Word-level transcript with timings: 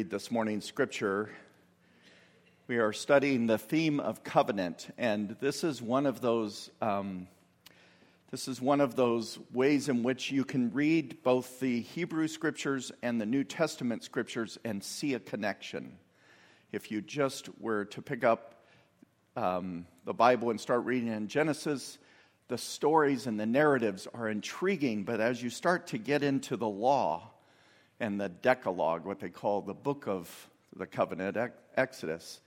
read 0.00 0.08
this 0.08 0.30
morning's 0.30 0.64
scripture. 0.64 1.28
We 2.68 2.78
are 2.78 2.90
studying 2.90 3.46
the 3.46 3.58
theme 3.58 4.00
of 4.00 4.24
covenant, 4.24 4.88
and 4.96 5.36
this 5.40 5.62
is 5.62 5.82
one 5.82 6.06
of 6.06 6.22
those. 6.22 6.70
Um, 6.80 7.28
this 8.30 8.48
is 8.48 8.62
one 8.62 8.80
of 8.80 8.96
those 8.96 9.38
ways 9.52 9.90
in 9.90 10.02
which 10.02 10.32
you 10.32 10.42
can 10.42 10.72
read 10.72 11.22
both 11.22 11.60
the 11.60 11.82
Hebrew 11.82 12.28
scriptures 12.28 12.90
and 13.02 13.20
the 13.20 13.26
New 13.26 13.44
Testament 13.44 14.02
scriptures 14.02 14.58
and 14.64 14.82
see 14.82 15.12
a 15.12 15.20
connection. 15.20 15.98
If 16.72 16.90
you 16.90 17.02
just 17.02 17.50
were 17.60 17.84
to 17.84 18.00
pick 18.00 18.24
up 18.24 18.64
um, 19.36 19.84
the 20.06 20.14
Bible 20.14 20.48
and 20.48 20.58
start 20.58 20.86
reading 20.86 21.12
in 21.12 21.28
Genesis, 21.28 21.98
the 22.48 22.56
stories 22.56 23.26
and 23.26 23.38
the 23.38 23.44
narratives 23.44 24.08
are 24.14 24.30
intriguing, 24.30 25.04
but 25.04 25.20
as 25.20 25.42
you 25.42 25.50
start 25.50 25.88
to 25.88 25.98
get 25.98 26.22
into 26.22 26.56
the 26.56 26.66
law 26.66 27.32
and 28.00 28.20
the 28.20 28.28
Decalogue, 28.28 29.04
what 29.04 29.20
they 29.20 29.28
call 29.28 29.60
the 29.60 29.74
book 29.74 30.08
of 30.08 30.48
the 30.74 30.86
covenant, 30.86 31.36
Exodus, 31.76 32.40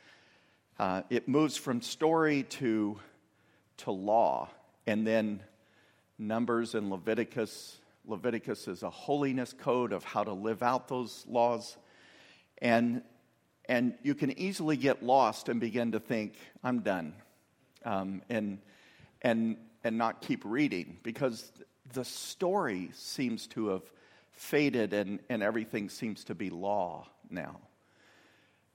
uh, 0.80 1.04
it 1.10 1.28
moves 1.28 1.56
from 1.56 1.82
story 1.82 2.44
to, 2.44 3.00
to 3.78 3.92
law. 3.92 4.50
And 4.88 5.06
then 5.06 5.42
Numbers 6.18 6.76
and 6.76 6.90
Leviticus. 6.90 7.80
Leviticus 8.06 8.68
is 8.68 8.84
a 8.84 8.90
holiness 8.90 9.54
code 9.54 9.94
of 9.94 10.04
how 10.04 10.24
to 10.24 10.34
live 10.34 10.62
out 10.62 10.90
those 10.90 11.26
laws. 11.30 11.78
And, 12.58 13.02
and 13.70 13.94
you 14.04 14.16
can 14.16 14.38
easily 14.38 14.76
get 14.76 15.04
lost 15.04 15.48
and 15.48 15.62
begin 15.62 15.94
to 15.94 16.00
think, 16.00 16.34
I'm 16.64 16.80
done. 16.80 17.14
Um, 17.86 18.22
and, 18.30 18.60
and 19.22 19.58
and 19.84 19.98
not 19.98 20.22
keep 20.22 20.44
reading 20.46 20.98
because 21.04 21.52
the 21.94 22.06
story 22.06 22.90
seems 22.94 23.48
to 23.48 23.68
have 23.68 23.84
faded 24.34 24.94
and, 24.94 25.20
and 25.30 25.42
everything 25.42 25.90
seems 25.90 26.24
to 26.26 26.36
be 26.36 26.50
law 26.50 27.08
now. 27.30 27.60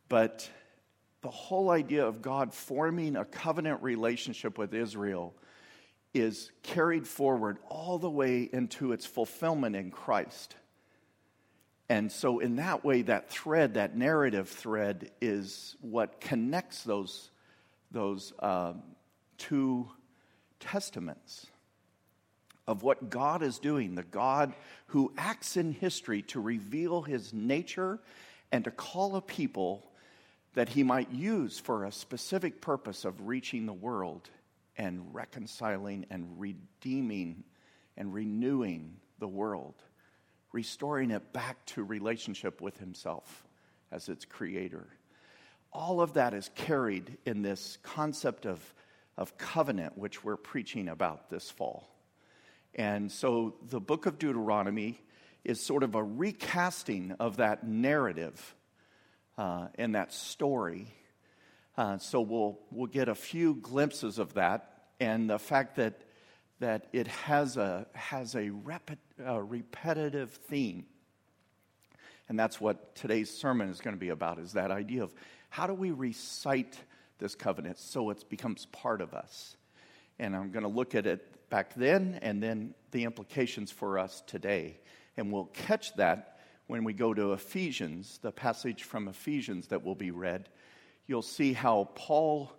But 0.08 0.48
the 1.20 1.30
whole 1.30 1.70
idea 1.70 2.06
of 2.06 2.22
God 2.22 2.54
forming 2.54 3.16
a 3.16 3.24
covenant 3.24 3.82
relationship 3.82 4.56
with 4.56 4.72
Israel 4.72 5.34
is 6.14 6.50
carried 6.62 7.06
forward 7.06 7.58
all 7.68 7.98
the 7.98 8.10
way 8.10 8.48
into 8.52 8.92
its 8.92 9.04
fulfillment 9.04 9.76
in 9.76 9.90
Christ. 9.90 10.56
And 11.90 12.10
so, 12.12 12.38
in 12.38 12.56
that 12.56 12.84
way, 12.84 13.02
that 13.02 13.30
thread, 13.30 13.74
that 13.74 13.96
narrative 13.96 14.48
thread, 14.48 15.10
is 15.20 15.76
what 15.80 16.20
connects 16.20 16.82
those, 16.82 17.30
those 17.90 18.32
um, 18.40 18.82
two 19.38 19.88
testaments 20.60 21.46
of 22.68 22.82
what 22.82 23.10
God 23.10 23.42
is 23.42 23.58
doing, 23.58 23.94
the 23.94 24.04
God 24.04 24.52
who 24.88 25.12
acts 25.16 25.56
in 25.56 25.72
history 25.72 26.22
to 26.22 26.40
reveal 26.40 27.02
his 27.02 27.32
nature 27.32 27.98
and 28.52 28.62
to 28.64 28.70
call 28.70 29.16
a 29.16 29.22
people 29.22 29.90
that 30.54 30.68
he 30.68 30.82
might 30.82 31.10
use 31.10 31.58
for 31.58 31.84
a 31.84 31.92
specific 31.92 32.60
purpose 32.60 33.04
of 33.04 33.26
reaching 33.26 33.66
the 33.66 33.72
world 33.72 34.28
and 34.76 35.14
reconciling 35.14 36.06
and 36.10 36.38
redeeming 36.38 37.42
and 37.96 38.12
renewing 38.12 38.96
the 39.18 39.26
world, 39.26 39.74
restoring 40.52 41.10
it 41.10 41.32
back 41.32 41.64
to 41.66 41.82
relationship 41.82 42.60
with 42.60 42.78
himself 42.78 43.44
as 43.90 44.08
its 44.08 44.24
creator. 44.24 44.86
All 45.72 46.00
of 46.00 46.12
that 46.14 46.34
is 46.34 46.50
carried 46.54 47.16
in 47.24 47.42
this 47.42 47.78
concept 47.82 48.46
of 48.46 48.74
of 49.18 49.36
covenant, 49.36 49.98
which 49.98 50.22
we're 50.22 50.36
preaching 50.36 50.88
about 50.88 51.28
this 51.28 51.50
fall. 51.50 51.97
And 52.74 53.10
so 53.10 53.54
the 53.68 53.80
book 53.80 54.06
of 54.06 54.18
Deuteronomy 54.18 55.00
is 55.44 55.60
sort 55.60 55.82
of 55.82 55.94
a 55.94 56.02
recasting 56.02 57.14
of 57.18 57.38
that 57.38 57.66
narrative 57.66 58.54
uh, 59.36 59.68
and 59.76 59.94
that 59.94 60.12
story. 60.12 60.88
Uh, 61.76 61.98
so 61.98 62.20
we'll, 62.20 62.58
we'll 62.70 62.86
get 62.86 63.08
a 63.08 63.14
few 63.14 63.54
glimpses 63.54 64.18
of 64.18 64.34
that 64.34 64.88
and 65.00 65.30
the 65.30 65.38
fact 65.38 65.76
that, 65.76 66.02
that 66.60 66.88
it 66.92 67.06
has 67.06 67.56
a, 67.56 67.86
has 67.94 68.34
a, 68.34 68.50
repet, 68.50 68.98
a 69.24 69.42
repetitive 69.42 70.30
theme. 70.30 70.86
And 72.28 72.38
that's 72.38 72.60
what 72.60 72.94
today's 72.94 73.30
sermon 73.30 73.70
is 73.70 73.80
going 73.80 73.96
to 73.96 74.00
be 74.00 74.10
about 74.10 74.38
is 74.38 74.52
that 74.52 74.70
idea 74.70 75.02
of 75.02 75.14
how 75.48 75.66
do 75.66 75.72
we 75.72 75.92
recite 75.92 76.78
this 77.18 77.34
covenant 77.34 77.78
so 77.78 78.10
it 78.10 78.28
becomes 78.28 78.66
part 78.66 79.00
of 79.00 79.14
us. 79.14 79.56
And 80.18 80.36
I'm 80.36 80.50
going 80.50 80.64
to 80.64 80.68
look 80.68 80.94
at 80.94 81.06
it 81.06 81.26
back 81.50 81.74
then 81.74 82.18
and 82.22 82.42
then 82.42 82.74
the 82.90 83.04
implications 83.04 83.70
for 83.70 83.98
us 83.98 84.22
today. 84.26 84.78
And 85.16 85.32
we'll 85.32 85.46
catch 85.46 85.94
that 85.96 86.38
when 86.66 86.84
we 86.84 86.92
go 86.92 87.14
to 87.14 87.32
Ephesians, 87.32 88.18
the 88.22 88.32
passage 88.32 88.84
from 88.84 89.08
Ephesians 89.08 89.68
that 89.68 89.84
will 89.84 89.94
be 89.94 90.10
read. 90.10 90.48
You'll 91.06 91.22
see 91.22 91.52
how 91.52 91.88
Paul 91.94 92.52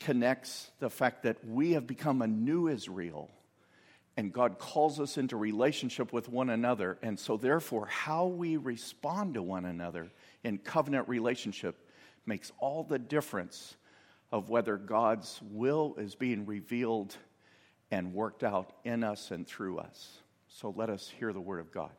connects 0.00 0.70
the 0.78 0.90
fact 0.90 1.22
that 1.22 1.46
we 1.46 1.72
have 1.72 1.86
become 1.86 2.20
a 2.20 2.26
new 2.26 2.68
Israel 2.68 3.30
and 4.16 4.32
God 4.32 4.58
calls 4.58 4.98
us 4.98 5.18
into 5.18 5.36
relationship 5.36 6.12
with 6.12 6.28
one 6.28 6.48
another. 6.48 6.98
And 7.02 7.18
so, 7.18 7.36
therefore, 7.36 7.86
how 7.86 8.26
we 8.26 8.56
respond 8.56 9.34
to 9.34 9.42
one 9.42 9.66
another 9.66 10.10
in 10.42 10.58
covenant 10.58 11.08
relationship 11.08 11.76
makes 12.24 12.50
all 12.58 12.82
the 12.82 12.98
difference 12.98 13.76
of 14.32 14.48
whether 14.48 14.76
God's 14.76 15.38
will 15.50 15.96
is 15.98 16.14
being 16.14 16.46
revealed 16.46 17.16
and 17.90 18.12
worked 18.12 18.42
out 18.42 18.72
in 18.84 19.04
us 19.04 19.30
and 19.30 19.46
through 19.46 19.78
us. 19.78 20.18
So 20.48 20.72
let 20.76 20.90
us 20.90 21.12
hear 21.18 21.32
the 21.32 21.40
word 21.40 21.60
of 21.60 21.70
God. 21.70 21.90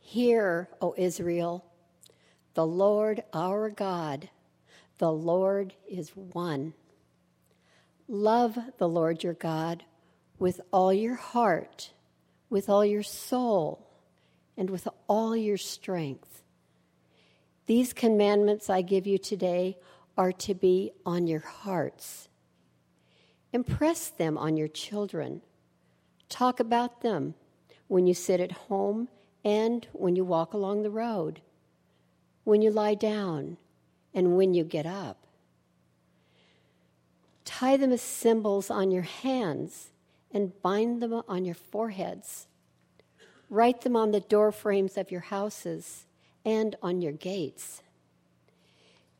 Hear, 0.00 0.68
O 0.82 0.94
Israel, 0.98 1.64
the 2.52 2.66
Lord 2.66 3.22
our 3.32 3.70
God, 3.70 4.28
the 4.98 5.10
Lord 5.10 5.72
is 5.88 6.10
one. 6.14 6.74
Love 8.08 8.58
the 8.76 8.88
Lord 8.88 9.22
your 9.22 9.32
God 9.32 9.84
with 10.38 10.60
all 10.70 10.92
your 10.92 11.14
heart, 11.14 11.92
with 12.50 12.68
all 12.68 12.84
your 12.84 13.02
soul, 13.02 13.81
and 14.62 14.70
with 14.70 14.86
all 15.08 15.36
your 15.36 15.56
strength. 15.56 16.44
These 17.66 17.92
commandments 17.92 18.70
I 18.70 18.82
give 18.82 19.08
you 19.08 19.18
today 19.18 19.76
are 20.16 20.30
to 20.30 20.54
be 20.54 20.92
on 21.04 21.26
your 21.26 21.40
hearts. 21.40 22.28
Impress 23.52 24.08
them 24.08 24.38
on 24.38 24.56
your 24.56 24.68
children. 24.68 25.42
Talk 26.28 26.60
about 26.60 27.00
them 27.00 27.34
when 27.88 28.06
you 28.06 28.14
sit 28.14 28.38
at 28.38 28.52
home 28.52 29.08
and 29.44 29.84
when 29.92 30.14
you 30.14 30.24
walk 30.24 30.54
along 30.54 30.84
the 30.84 30.90
road, 30.90 31.40
when 32.44 32.62
you 32.62 32.70
lie 32.70 32.94
down, 32.94 33.56
and 34.14 34.36
when 34.36 34.54
you 34.54 34.62
get 34.62 34.86
up. 34.86 35.26
Tie 37.44 37.76
them 37.76 37.90
as 37.90 38.00
symbols 38.00 38.70
on 38.70 38.92
your 38.92 39.02
hands 39.02 39.90
and 40.30 40.52
bind 40.62 41.02
them 41.02 41.20
on 41.26 41.44
your 41.44 41.56
foreheads. 41.56 42.46
Write 43.52 43.82
them 43.82 43.96
on 43.96 44.12
the 44.12 44.20
door 44.20 44.50
frames 44.50 44.96
of 44.96 45.10
your 45.10 45.20
houses 45.20 46.06
and 46.42 46.74
on 46.82 47.02
your 47.02 47.12
gates. 47.12 47.82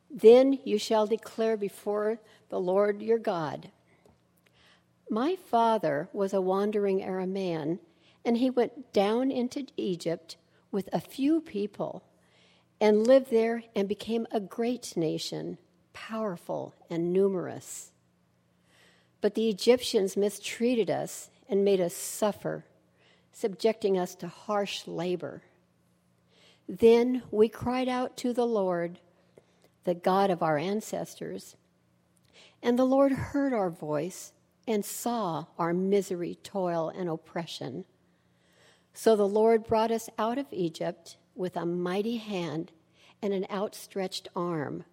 Then 0.09 0.57
you 0.65 0.79
shall 0.79 1.05
declare 1.05 1.55
before 1.55 2.17
the 2.49 2.59
Lord 2.59 3.03
your 3.03 3.19
God 3.19 3.69
My 5.07 5.35
father 5.35 6.09
was 6.13 6.33
a 6.33 6.41
wandering 6.41 7.01
Aramaean, 7.01 7.77
and 8.25 8.37
he 8.37 8.49
went 8.49 8.91
down 8.91 9.29
into 9.29 9.67
Egypt 9.77 10.37
with 10.71 10.89
a 10.91 10.99
few 10.99 11.39
people 11.39 12.01
and 12.81 13.05
lived 13.05 13.29
there 13.29 13.63
and 13.75 13.87
became 13.87 14.25
a 14.31 14.39
great 14.39 14.97
nation, 14.97 15.59
powerful 15.93 16.73
and 16.89 17.13
numerous. 17.13 17.91
But 19.21 19.35
the 19.35 19.47
Egyptians 19.47 20.17
mistreated 20.17 20.89
us 20.89 21.29
and 21.47 21.63
made 21.63 21.79
us 21.79 21.93
suffer, 21.93 22.65
subjecting 23.33 23.97
us 23.97 24.15
to 24.15 24.27
harsh 24.27 24.87
labor. 24.87 25.43
Then 26.69 27.23
we 27.29 27.49
cried 27.49 27.89
out 27.89 28.15
to 28.17 28.31
the 28.31 28.45
Lord, 28.45 28.99
the 29.83 29.95
God 29.95 30.29
of 30.29 30.41
our 30.41 30.57
ancestors, 30.57 31.57
and 32.61 32.79
the 32.79 32.85
Lord 32.85 33.11
heard 33.11 33.51
our 33.51 33.69
voice 33.69 34.31
and 34.65 34.85
saw 34.85 35.47
our 35.59 35.73
misery, 35.73 36.37
toil, 36.41 36.89
and 36.95 37.09
oppression. 37.09 37.83
So 38.93 39.15
the 39.15 39.27
Lord 39.27 39.65
brought 39.65 39.91
us 39.91 40.09
out 40.17 40.37
of 40.37 40.45
Egypt 40.51 41.17
with 41.35 41.57
a 41.57 41.65
mighty 41.65 42.17
hand 42.17 42.71
and 43.21 43.33
an 43.33 43.45
outstretched 43.51 44.29
arm, 44.35 44.85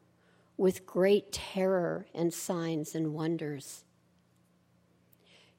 with 0.56 0.86
great 0.86 1.32
terror 1.32 2.06
and 2.14 2.34
signs 2.34 2.94
and 2.94 3.14
wonders. 3.14 3.84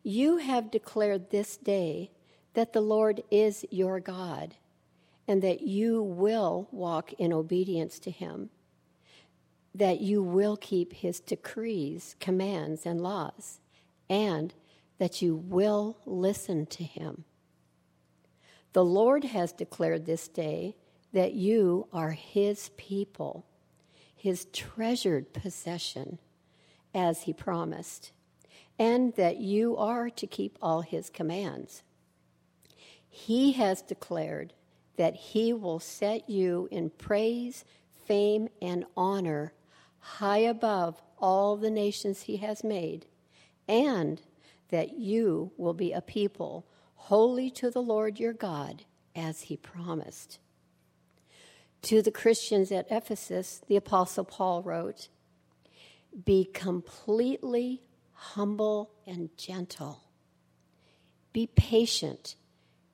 You 0.04 0.38
have 0.38 0.72
declared 0.72 1.30
this 1.30 1.56
day 1.56 2.12
that 2.54 2.74
the 2.74 2.82
Lord 2.82 3.24
is 3.32 3.66
your 3.72 4.00
God, 4.00 4.56
and 5.28 5.42
that 5.42 5.62
you 5.62 6.02
will 6.04 6.68
walk 6.72 7.14
in 7.14 7.32
obedience 7.34 8.00
to 8.00 8.12
him. 8.12 8.50
that 9.74 10.02
you 10.02 10.22
will 10.22 10.58
keep 10.58 10.94
his 10.94 11.20
decrees, 11.20 12.16
commands, 12.20 12.86
and 12.86 13.02
laws, 13.02 13.60
and 14.10 14.54
that 14.98 15.22
you 15.22 15.36
will 15.36 15.98
listen 16.06 16.66
to 16.66 16.84
him. 16.84 17.24
The 18.74 18.84
Lord 18.86 19.24
has 19.26 19.52
declared 19.54 20.06
this 20.06 20.28
day 20.28 20.76
that 21.14 21.34
you 21.34 21.88
are 21.92 22.12
his 22.12 22.70
people, 22.78 23.46
his 24.16 24.46
treasured 24.54 25.34
possession, 25.34 26.20
as 26.94 27.24
he 27.24 27.34
promised, 27.34 28.12
and 28.78 29.14
that 29.16 29.38
you 29.38 29.78
are 29.78 30.10
to 30.10 30.28
keep 30.28 30.58
all 30.62 30.82
his 30.82 31.10
commands. 31.10 31.84
He 33.12 33.52
has 33.52 33.82
declared 33.82 34.54
that 34.96 35.16
he 35.16 35.54
will 35.54 35.80
set 35.80 36.30
you 36.30 36.68
in 36.72 36.90
praise, 36.90 37.66
fame, 38.08 38.48
and 38.62 38.86
honor 38.96 39.54
high 40.00 40.40
above 40.40 41.02
all 41.20 41.58
the 41.58 41.70
nations 41.70 42.22
he 42.22 42.38
has 42.38 42.64
made, 42.64 43.06
and 43.68 44.22
that 44.70 44.98
you 44.98 45.52
will 45.58 45.74
be 45.74 45.92
a 45.92 46.02
people 46.02 46.66
holy 46.96 47.52
to 47.52 47.70
the 47.70 47.82
Lord 47.82 48.20
your 48.20 48.34
God, 48.34 48.86
as 49.16 49.42
he 49.42 49.58
promised. 49.58 50.40
To 51.84 52.02
the 52.02 52.12
Christians 52.12 52.72
at 52.72 52.88
Ephesus, 52.90 53.62
the 53.68 53.76
Apostle 53.76 54.24
Paul 54.24 54.64
wrote, 54.64 55.10
Be 56.26 56.46
completely 56.46 57.82
humble 58.14 58.92
and 59.06 59.36
gentle. 59.36 60.04
Be 61.34 61.48
patient, 61.48 62.36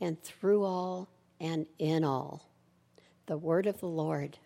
and 0.00 0.22
through 0.22 0.64
all 0.64 1.08
and 1.40 1.66
in 1.78 2.04
all. 2.04 2.48
The 3.26 3.36
word 3.36 3.66
of 3.66 3.80
the 3.80 3.86
Lord. 3.86 4.38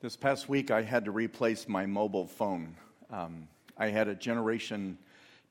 This 0.00 0.14
past 0.14 0.48
week, 0.48 0.70
I 0.70 0.82
had 0.82 1.06
to 1.06 1.10
replace 1.10 1.68
my 1.68 1.84
mobile 1.84 2.26
phone. 2.26 2.76
Um, 3.10 3.48
I 3.76 3.88
had 3.88 4.06
a 4.06 4.14
generation, 4.14 4.96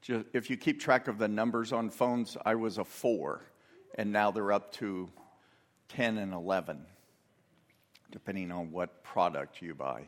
if 0.08 0.50
you 0.50 0.56
keep 0.56 0.80
track 0.80 1.10
of 1.10 1.18
the 1.18 1.28
numbers 1.28 1.74
on 1.74 1.90
phones, 1.90 2.38
I 2.46 2.56
was 2.56 2.78
a 2.78 2.86
four, 2.86 3.42
and 3.96 4.12
now 4.12 4.32
they're 4.32 4.54
up 4.54 4.72
to 4.74 5.10
10 5.90 6.18
and 6.18 6.34
11, 6.34 6.86
depending 8.10 8.52
on 8.52 8.72
what 8.72 9.04
product 9.04 9.62
you 9.62 9.74
buy. 9.74 10.04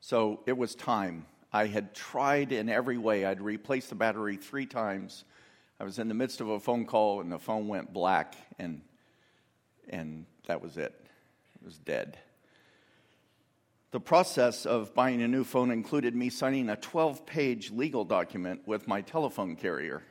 So 0.00 0.40
it 0.46 0.56
was 0.56 0.74
time. 0.74 1.24
I 1.52 1.66
had 1.66 1.94
tried 1.94 2.52
in 2.52 2.68
every 2.68 2.96
way. 2.96 3.24
I'd 3.24 3.40
replaced 3.40 3.90
the 3.90 3.94
battery 3.94 4.36
three 4.36 4.66
times. 4.66 5.24
I 5.78 5.84
was 5.84 5.98
in 5.98 6.08
the 6.08 6.14
midst 6.14 6.40
of 6.40 6.48
a 6.48 6.58
phone 6.58 6.86
call, 6.86 7.20
and 7.20 7.30
the 7.30 7.38
phone 7.38 7.68
went 7.68 7.92
black, 7.92 8.36
and, 8.58 8.80
and 9.88 10.24
that 10.46 10.62
was 10.62 10.78
it. 10.78 10.94
It 11.56 11.64
was 11.64 11.76
dead. 11.78 12.16
The 13.90 14.00
process 14.00 14.64
of 14.64 14.94
buying 14.94 15.20
a 15.20 15.28
new 15.28 15.44
phone 15.44 15.70
included 15.70 16.16
me 16.16 16.30
signing 16.30 16.70
a 16.70 16.76
12 16.76 17.26
page 17.26 17.70
legal 17.70 18.06
document 18.06 18.62
with 18.66 18.88
my 18.88 19.02
telephone 19.02 19.54
carrier. 19.54 20.02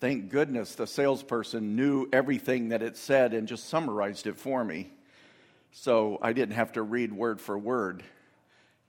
Thank 0.00 0.30
goodness 0.30 0.74
the 0.74 0.86
salesperson 0.86 1.76
knew 1.76 2.08
everything 2.12 2.70
that 2.70 2.82
it 2.82 2.96
said 2.96 3.34
and 3.34 3.46
just 3.46 3.68
summarized 3.68 4.26
it 4.26 4.38
for 4.38 4.64
me. 4.64 4.90
So 5.72 6.18
I 6.22 6.32
didn't 6.32 6.54
have 6.54 6.72
to 6.72 6.82
read 6.82 7.12
word 7.12 7.42
for 7.42 7.58
word. 7.58 8.04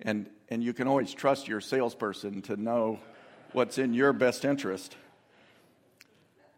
And, 0.02 0.30
and 0.50 0.64
you 0.64 0.74
can 0.74 0.88
always 0.88 1.14
trust 1.14 1.48
your 1.48 1.62
salesperson 1.62 2.42
to 2.44 2.56
know 2.56 3.00
what's 3.52 3.78
in 3.78 3.94
your 3.94 4.14
best 4.14 4.46
interest. 4.46 4.96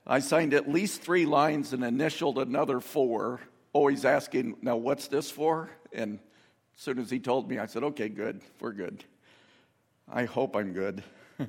I 0.05 0.19
signed 0.19 0.53
at 0.53 0.69
least 0.69 1.01
three 1.01 1.25
lines 1.25 1.73
and 1.73 1.83
initialed 1.83 2.37
another 2.37 2.79
four, 2.79 3.39
always 3.73 4.05
asking, 4.05 4.57
Now, 4.61 4.75
what's 4.75 5.07
this 5.07 5.29
for? 5.29 5.69
And 5.93 6.19
as 6.75 6.85
soon 6.85 6.99
as 6.99 7.09
he 7.09 7.19
told 7.19 7.49
me, 7.49 7.59
I 7.59 7.67
said, 7.67 7.83
okay, 7.83 8.09
good, 8.09 8.41
we're 8.59 8.71
good. 8.71 9.03
I 10.11 10.25
hope 10.25 10.55
I'm 10.55 10.73
good. 10.73 11.03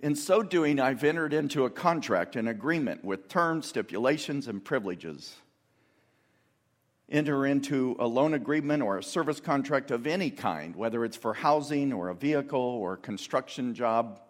In 0.00 0.16
so 0.16 0.42
doing, 0.42 0.80
I've 0.80 1.04
entered 1.04 1.32
into 1.32 1.64
a 1.64 1.70
contract, 1.70 2.36
an 2.36 2.48
agreement 2.48 3.04
with 3.04 3.28
terms, 3.28 3.66
stipulations, 3.66 4.48
and 4.48 4.62
privileges. 4.62 5.36
Enter 7.10 7.44
into 7.44 7.96
a 7.98 8.06
loan 8.06 8.34
agreement 8.34 8.82
or 8.82 8.98
a 8.98 9.02
service 9.02 9.38
contract 9.38 9.90
of 9.90 10.06
any 10.06 10.30
kind, 10.30 10.74
whether 10.74 11.04
it's 11.04 11.16
for 11.16 11.34
housing 11.34 11.92
or 11.92 12.08
a 12.08 12.14
vehicle 12.14 12.58
or 12.58 12.94
a 12.94 12.96
construction 12.96 13.74
job, 13.74 14.20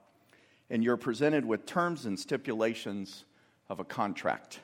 and 0.70 0.82
you're 0.82 0.96
presented 0.96 1.44
with 1.44 1.66
terms 1.66 2.04
and 2.04 2.18
stipulations 2.18 3.24
of 3.68 3.78
a 3.78 3.84
contract. 3.84 4.60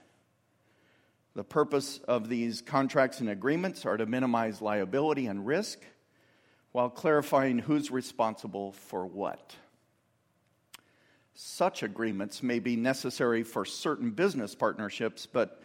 The 1.34 1.44
purpose 1.44 2.00
of 2.08 2.28
these 2.28 2.60
contracts 2.60 3.20
and 3.20 3.30
agreements 3.30 3.86
are 3.86 3.96
to 3.96 4.06
minimize 4.06 4.60
liability 4.60 5.26
and 5.26 5.46
risk 5.46 5.78
while 6.72 6.90
clarifying 6.90 7.58
who's 7.58 7.90
responsible 7.90 8.72
for 8.72 9.06
what. 9.06 9.54
Such 11.34 11.82
agreements 11.82 12.42
may 12.42 12.58
be 12.58 12.76
necessary 12.76 13.44
for 13.44 13.64
certain 13.64 14.10
business 14.10 14.54
partnerships, 14.54 15.26
but 15.26 15.62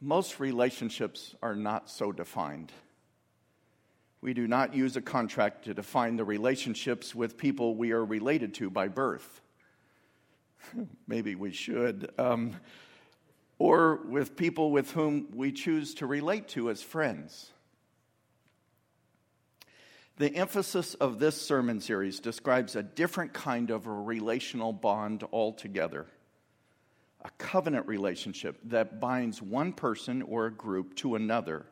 most 0.00 0.40
relationships 0.40 1.34
are 1.42 1.54
not 1.54 1.90
so 1.90 2.12
defined. 2.12 2.72
We 4.20 4.34
do 4.34 4.46
not 4.46 4.74
use 4.74 4.96
a 4.96 5.02
contract 5.02 5.64
to 5.64 5.74
define 5.74 6.16
the 6.16 6.24
relationships 6.24 7.14
with 7.14 7.36
people 7.36 7.76
we 7.76 7.92
are 7.92 8.04
related 8.04 8.54
to 8.54 8.70
by 8.70 8.88
birth. 8.88 9.40
Maybe 11.06 11.34
we 11.34 11.52
should. 11.52 12.10
Um, 12.18 12.56
or 13.58 13.96
with 13.96 14.36
people 14.36 14.70
with 14.70 14.90
whom 14.90 15.28
we 15.34 15.52
choose 15.52 15.94
to 15.94 16.06
relate 16.06 16.48
to 16.48 16.70
as 16.70 16.82
friends. 16.82 17.50
The 20.18 20.34
emphasis 20.34 20.94
of 20.94 21.18
this 21.18 21.40
sermon 21.40 21.80
series 21.80 22.20
describes 22.20 22.74
a 22.74 22.82
different 22.82 23.34
kind 23.34 23.70
of 23.70 23.86
a 23.86 23.92
relational 23.92 24.72
bond 24.72 25.24
altogether 25.32 26.06
a 27.26 27.30
covenant 27.38 27.88
relationship 27.88 28.56
that 28.62 29.00
binds 29.00 29.42
one 29.42 29.72
person 29.72 30.22
or 30.22 30.46
a 30.46 30.52
group 30.52 30.94
to 30.94 31.16
another 31.16 31.66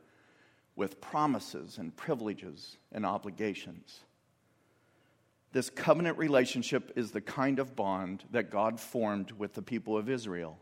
with 0.75 1.01
promises 1.01 1.79
and 1.79 1.95
privileges 1.95 2.77
and 2.91 3.07
obligations. 3.07 4.01
This 5.53 5.71
covenant 5.71 6.19
relationship 6.19 6.93
is 6.97 7.13
the 7.13 7.21
kind 7.21 7.61
of 7.61 7.77
bond 7.77 8.25
that 8.33 8.51
God 8.51 8.81
formed 8.81 9.31
with 9.31 9.55
the 9.55 9.63
people 9.63 9.97
of 9.97 10.11
Israel. 10.11 10.59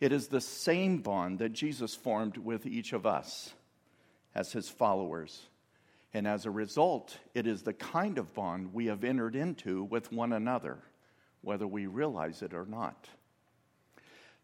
It 0.00 0.10
is 0.10 0.26
the 0.26 0.40
same 0.40 0.98
bond 0.98 1.38
that 1.38 1.52
Jesus 1.52 1.94
formed 1.94 2.36
with 2.36 2.66
each 2.66 2.92
of 2.92 3.06
us 3.06 3.54
as 4.34 4.50
his 4.50 4.68
followers. 4.68 5.42
And 6.12 6.26
as 6.26 6.44
a 6.44 6.50
result, 6.50 7.16
it 7.34 7.46
is 7.46 7.62
the 7.62 7.72
kind 7.72 8.18
of 8.18 8.34
bond 8.34 8.74
we 8.74 8.86
have 8.86 9.04
entered 9.04 9.36
into 9.36 9.84
with 9.84 10.10
one 10.10 10.32
another, 10.32 10.78
whether 11.40 11.68
we 11.68 11.86
realize 11.86 12.42
it 12.42 12.52
or 12.52 12.66
not. 12.66 13.08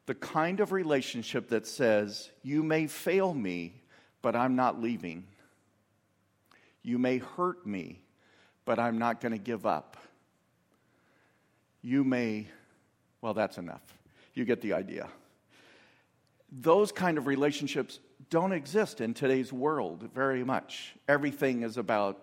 The 0.08 0.14
kind 0.14 0.60
of 0.60 0.72
relationship 0.72 1.50
that 1.50 1.66
says, 1.66 2.30
You 2.42 2.62
may 2.62 2.86
fail 2.86 3.34
me, 3.34 3.74
but 4.22 4.34
I'm 4.34 4.56
not 4.56 4.80
leaving. 4.80 5.26
You 6.82 6.98
may 6.98 7.18
hurt 7.18 7.66
me, 7.66 8.00
but 8.64 8.78
I'm 8.78 8.96
not 8.96 9.20
going 9.20 9.32
to 9.32 9.38
give 9.38 9.66
up. 9.66 9.98
You 11.82 12.04
may, 12.04 12.46
well, 13.20 13.34
that's 13.34 13.58
enough. 13.58 13.82
You 14.32 14.46
get 14.46 14.62
the 14.62 14.72
idea 14.72 15.08
those 16.50 16.92
kind 16.92 17.18
of 17.18 17.26
relationships 17.26 18.00
don't 18.30 18.52
exist 18.52 19.00
in 19.02 19.12
today's 19.12 19.52
world 19.52 20.08
very 20.14 20.44
much. 20.44 20.94
Everything 21.06 21.62
is 21.62 21.76
about 21.76 22.18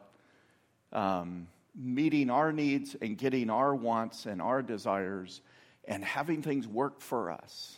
um, 0.92 1.48
meeting 1.76 2.32
our 2.32 2.52
needs 2.52 2.96
and 3.02 3.18
getting 3.18 3.52
our 3.52 3.76
wants 3.76 4.26
and 4.26 4.42
our 4.42 4.64
desires 4.64 5.42
and 5.88 6.04
having 6.04 6.42
things 6.42 6.68
work 6.68 7.02
for 7.02 7.32
us. 7.32 7.78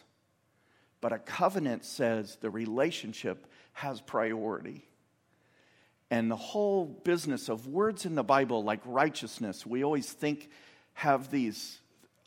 But 1.02 1.14
a 1.14 1.20
covenant 1.20 1.86
says 1.86 2.38
the 2.42 2.50
relationship 2.50 3.48
has 3.74 4.02
priority. 4.02 4.88
And 6.10 6.32
the 6.32 6.38
whole 6.38 6.86
business 6.86 7.50
of 7.50 7.68
words 7.68 8.06
in 8.06 8.16
the 8.16 8.24
Bible, 8.24 8.64
like 8.64 8.80
righteousness, 8.86 9.66
we 9.66 9.84
always 9.84 10.12
think 10.12 10.50
have 10.94 11.30
these 11.30 11.80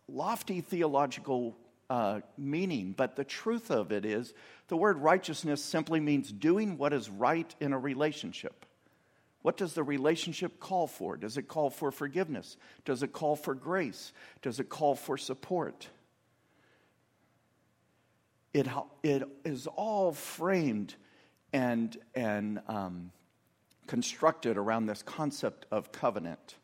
lofty 0.06 0.60
theological 0.60 1.56
uh, 1.88 2.20
meaning, 2.38 2.94
but 2.96 3.16
the 3.16 3.24
truth 3.24 3.70
of 3.70 3.90
it 3.90 4.04
is 4.04 4.32
the 4.68 4.76
word 4.76 4.98
righteousness 4.98 5.64
simply 5.64 5.98
means 5.98 6.30
doing 6.30 6.78
what 6.78 6.92
is 6.92 7.10
right 7.10 7.52
in 7.58 7.72
a 7.72 7.78
relationship. 7.78 8.64
What 9.42 9.56
does 9.56 9.74
the 9.74 9.82
relationship 9.82 10.60
call 10.60 10.86
for? 10.86 11.16
Does 11.16 11.36
it 11.36 11.48
call 11.48 11.70
for 11.70 11.90
forgiveness? 11.90 12.56
Does 12.84 13.02
it 13.02 13.12
call 13.12 13.36
for 13.36 13.54
grace? 13.54 14.12
Does 14.42 14.60
it 14.60 14.68
call 14.68 14.94
for 14.94 15.16
support? 15.16 15.88
It, 18.52 18.66
it 19.02 19.22
is 19.44 19.66
all 19.66 20.12
framed 20.12 20.94
and, 21.52 21.96
and 22.14 22.60
um, 22.68 23.12
constructed 23.86 24.56
around 24.56 24.86
this 24.86 25.02
concept 25.02 25.66
of 25.70 25.90
covenant. 25.92 26.56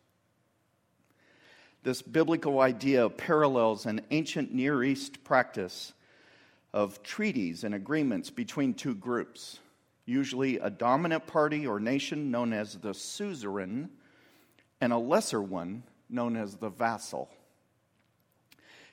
This 1.82 2.02
biblical 2.02 2.60
idea 2.60 3.08
parallels 3.08 3.86
an 3.86 4.00
ancient 4.10 4.52
Near 4.52 4.82
East 4.82 5.22
practice 5.24 5.92
of 6.72 7.02
treaties 7.02 7.64
and 7.64 7.74
agreements 7.74 8.28
between 8.28 8.74
two 8.74 8.94
groups, 8.94 9.60
usually 10.06 10.58
a 10.58 10.70
dominant 10.70 11.26
party 11.26 11.66
or 11.66 11.78
nation 11.80 12.30
known 12.30 12.52
as 12.52 12.76
the 12.76 12.94
suzerain, 12.94 13.90
and 14.80 14.92
a 14.92 14.98
lesser 14.98 15.42
one 15.42 15.82
known 16.08 16.36
as 16.36 16.56
the 16.56 16.68
vassal. 16.70 17.28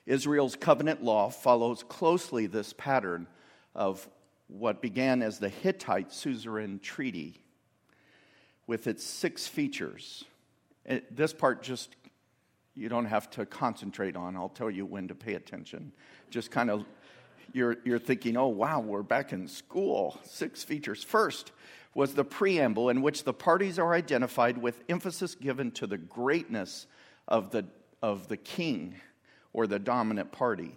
Israel's 0.06 0.56
covenant 0.56 1.02
law 1.02 1.30
follows 1.30 1.82
closely 1.82 2.46
this 2.46 2.72
pattern 2.74 3.26
of 3.74 4.06
what 4.48 4.82
began 4.82 5.22
as 5.22 5.38
the 5.38 5.48
Hittite 5.48 6.12
suzerain 6.12 6.78
treaty 6.80 7.40
with 8.66 8.86
its 8.86 9.04
six 9.04 9.46
features. 9.46 10.24
It, 10.84 11.16
this 11.16 11.32
part 11.32 11.62
just 11.62 11.96
you 12.74 12.88
don't 12.88 13.06
have 13.06 13.30
to 13.30 13.46
concentrate 13.46 14.16
on. 14.16 14.36
I'll 14.36 14.48
tell 14.48 14.70
you 14.70 14.84
when 14.84 15.08
to 15.08 15.14
pay 15.14 15.34
attention. 15.34 15.92
Just 16.28 16.50
kind 16.50 16.70
of 16.70 16.84
you're, 17.54 17.76
you're 17.84 18.00
thinking, 18.00 18.36
oh, 18.36 18.48
wow, 18.48 18.80
we're 18.80 19.02
back 19.02 19.32
in 19.32 19.46
school. 19.46 20.18
Six 20.24 20.64
features. 20.64 21.02
First 21.02 21.52
was 21.94 22.14
the 22.14 22.24
preamble, 22.24 22.90
in 22.90 23.00
which 23.00 23.22
the 23.22 23.32
parties 23.32 23.78
are 23.78 23.94
identified 23.94 24.58
with 24.58 24.82
emphasis 24.88 25.36
given 25.36 25.70
to 25.70 25.86
the 25.86 25.96
greatness 25.96 26.86
of 27.28 27.50
the, 27.52 27.64
of 28.02 28.26
the 28.26 28.36
king 28.36 28.96
or 29.52 29.68
the 29.68 29.78
dominant 29.78 30.32
party. 30.32 30.76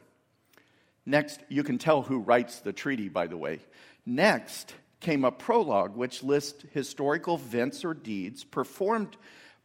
Next, 1.06 1.40
you 1.50 1.64
can 1.64 1.80
tell 1.80 2.04
who 2.04 2.20
writes 2.20 2.60
the 2.60 2.74
treaty, 2.74 3.10
by 3.10 3.26
the 3.26 3.38
way. 3.38 3.60
Next 4.06 4.76
came 5.00 5.26
a 5.26 5.32
prologue, 5.32 5.96
which 5.96 6.22
lists 6.22 6.64
historical 6.72 7.36
events 7.36 7.84
or 7.84 7.96
deeds 7.96 8.44
performed 8.44 9.18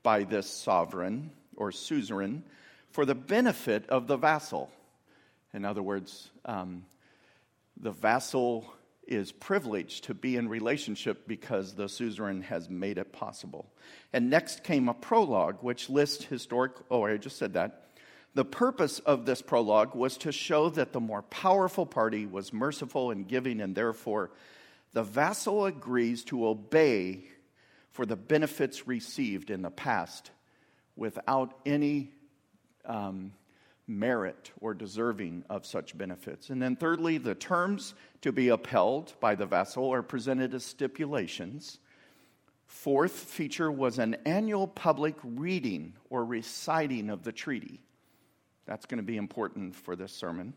by 0.02 0.24
this 0.24 0.48
sovereign 0.48 1.30
or 1.56 1.72
suzerain 1.72 2.42
for 2.90 3.04
the 3.04 3.14
benefit 3.14 3.88
of 3.90 4.06
the 4.06 4.16
vassal. 4.16 4.70
In 5.52 5.66
other 5.66 5.82
words, 5.82 6.30
um, 6.46 6.84
the 7.82 7.90
vassal 7.90 8.72
is 9.06 9.32
privileged 9.32 10.04
to 10.04 10.14
be 10.14 10.36
in 10.36 10.48
relationship 10.48 11.26
because 11.26 11.74
the 11.74 11.88
suzerain 11.88 12.42
has 12.42 12.70
made 12.70 12.96
it 12.96 13.12
possible. 13.12 13.66
And 14.12 14.30
next 14.30 14.62
came 14.62 14.88
a 14.88 14.94
prologue, 14.94 15.58
which 15.60 15.90
lists 15.90 16.24
historic. 16.24 16.72
Oh, 16.90 17.04
I 17.04 17.16
just 17.16 17.36
said 17.36 17.54
that. 17.54 17.88
The 18.34 18.44
purpose 18.44 19.00
of 19.00 19.26
this 19.26 19.42
prologue 19.42 19.94
was 19.94 20.16
to 20.18 20.32
show 20.32 20.70
that 20.70 20.92
the 20.92 21.00
more 21.00 21.22
powerful 21.22 21.84
party 21.84 22.24
was 22.24 22.52
merciful 22.52 23.10
and 23.10 23.28
giving, 23.28 23.60
and 23.60 23.74
therefore 23.74 24.30
the 24.92 25.02
vassal 25.02 25.66
agrees 25.66 26.24
to 26.24 26.46
obey 26.46 27.24
for 27.90 28.06
the 28.06 28.16
benefits 28.16 28.86
received 28.86 29.50
in 29.50 29.60
the 29.60 29.70
past 29.70 30.30
without 30.96 31.58
any 31.66 32.12
um, 32.86 33.32
merit 33.86 34.50
or 34.60 34.74
deserving 34.74 35.44
of 35.50 35.66
such 35.66 35.96
benefits. 35.96 36.50
And 36.50 36.62
then, 36.62 36.76
thirdly, 36.76 37.18
the 37.18 37.34
terms 37.34 37.94
to 38.20 38.32
be 38.32 38.48
upheld 38.48 39.14
by 39.20 39.34
the 39.34 39.46
vassal 39.46 39.92
are 39.92 40.02
presented 40.02 40.54
as 40.54 40.64
stipulations. 40.64 41.78
Fourth 42.66 43.12
feature 43.12 43.70
was 43.70 43.98
an 43.98 44.16
annual 44.24 44.66
public 44.66 45.16
reading 45.22 45.94
or 46.10 46.24
reciting 46.24 47.10
of 47.10 47.22
the 47.22 47.32
treaty. 47.32 47.80
That's 48.66 48.86
going 48.86 48.98
to 48.98 49.04
be 49.04 49.16
important 49.16 49.74
for 49.74 49.96
this 49.96 50.12
sermon. 50.12 50.54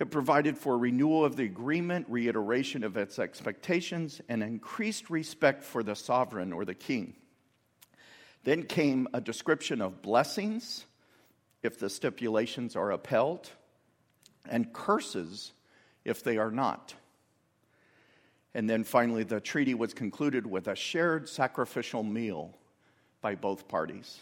It 0.00 0.10
provided 0.10 0.58
for 0.58 0.76
renewal 0.76 1.24
of 1.24 1.36
the 1.36 1.44
agreement, 1.44 2.06
reiteration 2.08 2.82
of 2.82 2.96
its 2.96 3.20
expectations, 3.20 4.20
and 4.28 4.42
increased 4.42 5.08
respect 5.08 5.62
for 5.62 5.84
the 5.84 5.94
sovereign 5.94 6.52
or 6.52 6.64
the 6.64 6.74
king. 6.74 7.14
Then 8.42 8.64
came 8.64 9.06
a 9.14 9.20
description 9.20 9.80
of 9.80 10.02
blessings 10.02 10.84
if 11.64 11.78
the 11.78 11.90
stipulations 11.90 12.76
are 12.76 12.92
upheld, 12.92 13.50
and 14.48 14.72
curses 14.72 15.52
if 16.04 16.22
they 16.22 16.36
are 16.36 16.50
not. 16.50 16.94
And 18.54 18.70
then 18.70 18.84
finally, 18.84 19.24
the 19.24 19.40
treaty 19.40 19.74
was 19.74 19.94
concluded 19.94 20.46
with 20.46 20.68
a 20.68 20.76
shared 20.76 21.28
sacrificial 21.28 22.02
meal 22.02 22.56
by 23.20 23.34
both 23.34 23.66
parties. 23.66 24.20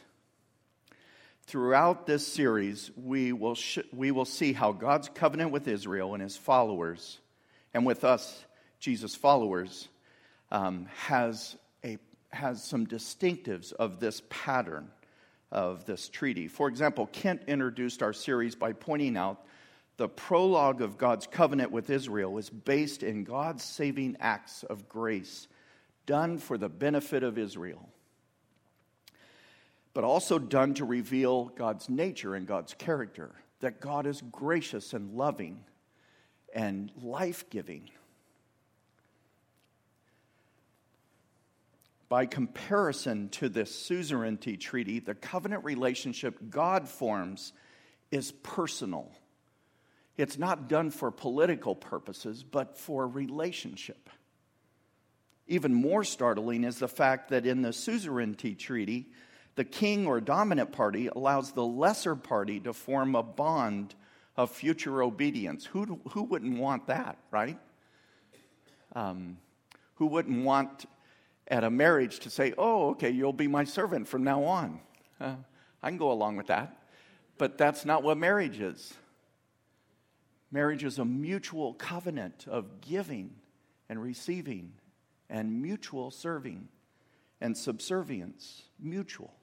Throughout 1.44 2.06
this 2.06 2.26
series, 2.26 2.90
we 2.96 3.32
will, 3.32 3.56
sh- 3.56 3.80
we 3.92 4.12
will 4.12 4.24
see 4.24 4.52
how 4.52 4.72
God's 4.72 5.08
covenant 5.08 5.50
with 5.50 5.68
Israel 5.68 6.14
and 6.14 6.22
his 6.22 6.36
followers, 6.36 7.18
and 7.74 7.84
with 7.84 8.04
us, 8.04 8.44
Jesus' 8.78 9.14
followers, 9.14 9.88
um, 10.50 10.86
has 10.94 11.56
has 12.32 12.64
some 12.64 12.86
distinctives 12.86 13.72
of 13.72 14.00
this 14.00 14.22
pattern 14.30 14.90
of 15.52 15.84
this 15.84 16.08
treaty. 16.08 16.48
For 16.48 16.66
example, 16.66 17.06
Kent 17.12 17.42
introduced 17.46 18.02
our 18.02 18.12
series 18.12 18.54
by 18.54 18.72
pointing 18.72 19.16
out 19.16 19.44
the 19.98 20.08
prologue 20.08 20.80
of 20.80 20.98
God's 20.98 21.26
covenant 21.26 21.70
with 21.70 21.90
Israel 21.90 22.38
is 22.38 22.50
based 22.50 23.02
in 23.02 23.24
God's 23.24 23.62
saving 23.62 24.16
acts 24.18 24.64
of 24.64 24.88
grace 24.88 25.46
done 26.06 26.38
for 26.38 26.58
the 26.58 26.68
benefit 26.68 27.22
of 27.22 27.38
Israel, 27.38 27.88
but 29.94 30.02
also 30.02 30.38
done 30.38 30.74
to 30.74 30.84
reveal 30.84 31.46
God's 31.56 31.88
nature 31.88 32.34
and 32.34 32.46
God's 32.46 32.74
character, 32.74 33.32
that 33.60 33.80
God 33.80 34.06
is 34.06 34.22
gracious 34.32 34.94
and 34.94 35.14
loving 35.14 35.60
and 36.54 36.90
life 37.00 37.48
giving 37.50 37.90
By 42.12 42.26
comparison 42.26 43.30
to 43.30 43.48
this 43.48 43.74
suzerainty 43.74 44.58
treaty, 44.58 44.98
the 44.98 45.14
covenant 45.14 45.64
relationship 45.64 46.36
God 46.50 46.86
forms 46.86 47.54
is 48.10 48.32
personal. 48.32 49.10
It's 50.18 50.36
not 50.36 50.68
done 50.68 50.90
for 50.90 51.10
political 51.10 51.74
purposes, 51.74 52.42
but 52.44 52.76
for 52.76 53.08
relationship. 53.08 54.10
Even 55.46 55.72
more 55.72 56.04
startling 56.04 56.64
is 56.64 56.78
the 56.78 56.86
fact 56.86 57.30
that 57.30 57.46
in 57.46 57.62
the 57.62 57.72
suzerainty 57.72 58.54
treaty, 58.56 59.06
the 59.54 59.64
king 59.64 60.06
or 60.06 60.20
dominant 60.20 60.70
party 60.70 61.06
allows 61.06 61.52
the 61.52 61.64
lesser 61.64 62.14
party 62.14 62.60
to 62.60 62.74
form 62.74 63.14
a 63.14 63.22
bond 63.22 63.94
of 64.36 64.50
future 64.50 65.02
obedience. 65.02 65.64
Who, 65.64 65.98
who 66.10 66.24
wouldn't 66.24 66.58
want 66.58 66.88
that, 66.88 67.16
right? 67.30 67.58
Um, 68.94 69.38
who 69.94 70.08
wouldn't 70.08 70.44
want 70.44 70.84
at 71.48 71.64
a 71.64 71.70
marriage 71.70 72.20
to 72.20 72.30
say, 72.30 72.54
oh, 72.56 72.90
okay, 72.90 73.10
you'll 73.10 73.32
be 73.32 73.48
my 73.48 73.64
servant 73.64 74.08
from 74.08 74.24
now 74.24 74.44
on. 74.44 74.80
Uh, 75.20 75.34
I 75.82 75.88
can 75.88 75.98
go 75.98 76.12
along 76.12 76.36
with 76.36 76.46
that. 76.46 76.76
But 77.38 77.58
that's 77.58 77.84
not 77.84 78.02
what 78.02 78.18
marriage 78.18 78.60
is. 78.60 78.94
Marriage 80.50 80.84
is 80.84 80.98
a 80.98 81.04
mutual 81.04 81.74
covenant 81.74 82.46
of 82.46 82.80
giving 82.80 83.32
and 83.88 84.00
receiving 84.00 84.72
and 85.28 85.62
mutual 85.62 86.10
serving 86.10 86.68
and 87.40 87.56
subservience, 87.56 88.62
mutual. 88.78 89.34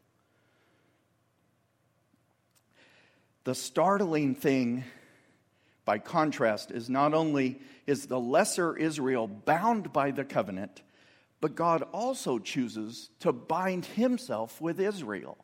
The 3.44 3.56
startling 3.56 4.36
thing, 4.36 4.84
by 5.84 5.98
contrast, 5.98 6.70
is 6.70 6.90
not 6.90 7.14
only 7.14 7.60
is 7.88 8.06
the 8.06 8.20
lesser 8.20 8.78
Israel 8.78 9.28
bound 9.28 9.92
by 9.92 10.12
the 10.12 10.24
covenant, 10.24 10.84
but 11.42 11.56
God 11.56 11.84
also 11.94 12.40
chooses 12.40 13.10
to 13.20 13.32
bind 13.32 13.86
himself 13.86 14.60
with 14.60 14.80
Israel. 14.80 15.38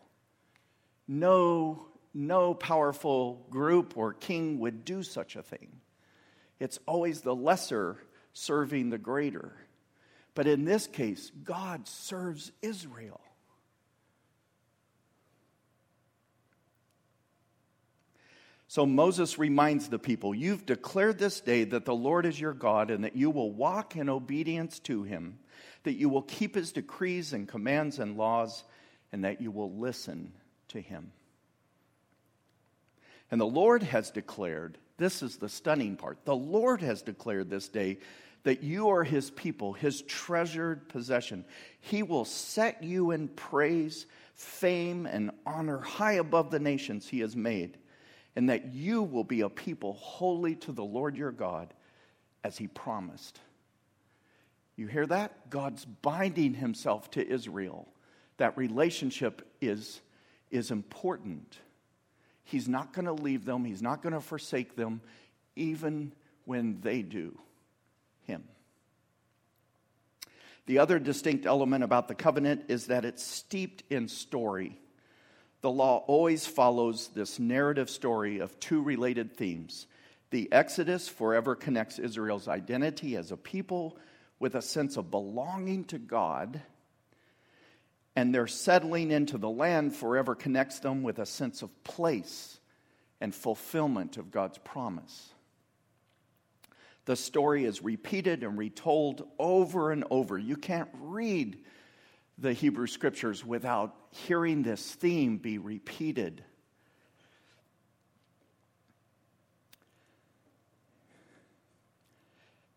No, 1.07 1.87
no 2.13 2.53
powerful 2.53 3.45
group 3.49 3.97
or 3.97 4.13
king 4.13 4.59
would 4.59 4.83
do 4.83 5.03
such 5.03 5.35
a 5.35 5.43
thing. 5.43 5.81
It's 6.59 6.79
always 6.85 7.21
the 7.21 7.35
lesser 7.35 7.97
serving 8.33 8.89
the 8.89 8.97
greater. 8.97 9.53
But 10.33 10.47
in 10.47 10.65
this 10.65 10.87
case, 10.87 11.31
God 11.43 11.87
serves 11.87 12.51
Israel. 12.61 13.21
So 18.67 18.85
Moses 18.85 19.39
reminds 19.39 19.87
the 19.87 19.99
people, 19.99 20.35
You've 20.35 20.65
declared 20.65 21.17
this 21.17 21.39
day 21.39 21.63
that 21.63 21.85
the 21.85 21.95
Lord 21.95 22.25
is 22.25 22.37
your 22.37 22.53
God 22.53 22.91
and 22.91 23.05
that 23.05 23.15
you 23.15 23.29
will 23.29 23.51
walk 23.51 23.95
in 23.95 24.09
obedience 24.09 24.79
to 24.79 25.03
him 25.03 25.39
that 25.85 25.93
you 25.93 26.09
will 26.09 26.21
keep 26.21 26.55
his 26.55 26.71
decrees 26.71 27.31
and 27.33 27.47
commands 27.47 27.99
and 27.99 28.17
laws, 28.17 28.63
and 29.11 29.23
that 29.23 29.41
you 29.41 29.49
will 29.49 29.71
listen 29.71 30.33
to 30.67 30.81
him. 30.81 31.11
And 33.31 33.39
the 33.39 33.45
Lord 33.45 33.81
has 33.81 34.11
declared 34.11 34.77
This 34.97 35.23
is 35.23 35.37
the 35.37 35.49
stunning 35.49 35.95
part. 35.95 36.19
The 36.25 36.35
Lord 36.35 36.81
has 36.81 37.01
declared 37.01 37.49
this 37.49 37.67
day 37.67 37.97
that 38.43 38.63
you 38.63 38.89
are 38.89 39.03
his 39.03 39.31
people, 39.31 39.73
his 39.73 40.03
treasured 40.03 40.87
possession. 40.87 41.45
He 41.81 42.03
will 42.03 42.25
set 42.25 42.83
you 42.83 43.11
in 43.11 43.27
praise, 43.27 44.05
fame, 44.35 45.05
and 45.05 45.31
honor 45.45 45.79
high 45.79 46.13
above 46.13 46.51
the 46.51 46.59
nations 46.59 47.07
he 47.07 47.21
has 47.21 47.35
made, 47.35 47.77
and 48.35 48.49
that 48.49 48.73
you 48.73 49.01
will 49.01 49.23
be 49.23 49.41
a 49.41 49.49
people 49.49 49.93
holy 49.93 50.55
to 50.57 50.71
the 50.71 50.83
Lord 50.83 51.17
your 51.17 51.31
God, 51.31 51.73
as 52.43 52.57
he 52.57 52.67
promised. 52.67 53.39
You 54.75 54.87
hear 54.87 55.05
that? 55.07 55.49
God's 55.49 55.85
binding 55.85 56.53
himself 56.53 57.09
to 57.11 57.25
Israel. 57.25 57.87
That 58.37 58.57
relationship 58.57 59.47
is, 59.61 60.01
is 60.51 60.71
important. 60.71 61.57
He's 62.43 62.67
not 62.67 62.93
going 62.93 63.05
to 63.05 63.13
leave 63.13 63.45
them, 63.45 63.65
He's 63.65 63.81
not 63.81 64.01
going 64.01 64.13
to 64.13 64.21
forsake 64.21 64.75
them, 64.75 65.01
even 65.55 66.13
when 66.45 66.79
they 66.81 67.01
do 67.01 67.37
Him. 68.23 68.43
The 70.67 70.79
other 70.79 70.99
distinct 70.99 71.45
element 71.45 71.83
about 71.83 72.07
the 72.07 72.15
covenant 72.15 72.65
is 72.67 72.87
that 72.87 73.05
it's 73.05 73.23
steeped 73.23 73.83
in 73.89 74.07
story. 74.07 74.79
The 75.61 75.71
law 75.71 76.03
always 76.07 76.45
follows 76.45 77.09
this 77.09 77.39
narrative 77.39 77.89
story 77.89 78.39
of 78.39 78.59
two 78.59 78.81
related 78.81 79.35
themes. 79.35 79.87
The 80.31 80.51
Exodus 80.51 81.07
forever 81.07 81.55
connects 81.55 81.97
Israel's 81.97 82.47
identity 82.47 83.15
as 83.15 83.31
a 83.31 83.37
people 83.37 83.97
with 84.39 84.55
a 84.55 84.61
sense 84.61 84.97
of 84.97 85.11
belonging 85.11 85.85
to 85.85 85.97
God 85.97 86.61
and 88.15 88.33
their 88.33 88.47
settling 88.47 89.11
into 89.11 89.37
the 89.37 89.49
land 89.49 89.95
forever 89.95 90.35
connects 90.35 90.79
them 90.79 91.03
with 91.03 91.19
a 91.19 91.25
sense 91.25 91.61
of 91.61 91.83
place 91.83 92.59
and 93.19 93.33
fulfillment 93.33 94.17
of 94.17 94.31
God's 94.31 94.57
promise. 94.59 95.33
The 97.05 97.15
story 97.15 97.65
is 97.65 97.83
repeated 97.83 98.43
and 98.43 98.57
retold 98.57 99.27
over 99.37 99.91
and 99.91 100.03
over. 100.09 100.37
You 100.37 100.55
can't 100.55 100.89
read 100.93 101.57
the 102.37 102.53
Hebrew 102.53 102.87
scriptures 102.87 103.45
without 103.45 103.95
hearing 104.11 104.63
this 104.63 104.93
theme 104.95 105.37
be 105.37 105.57
repeated 105.57 106.43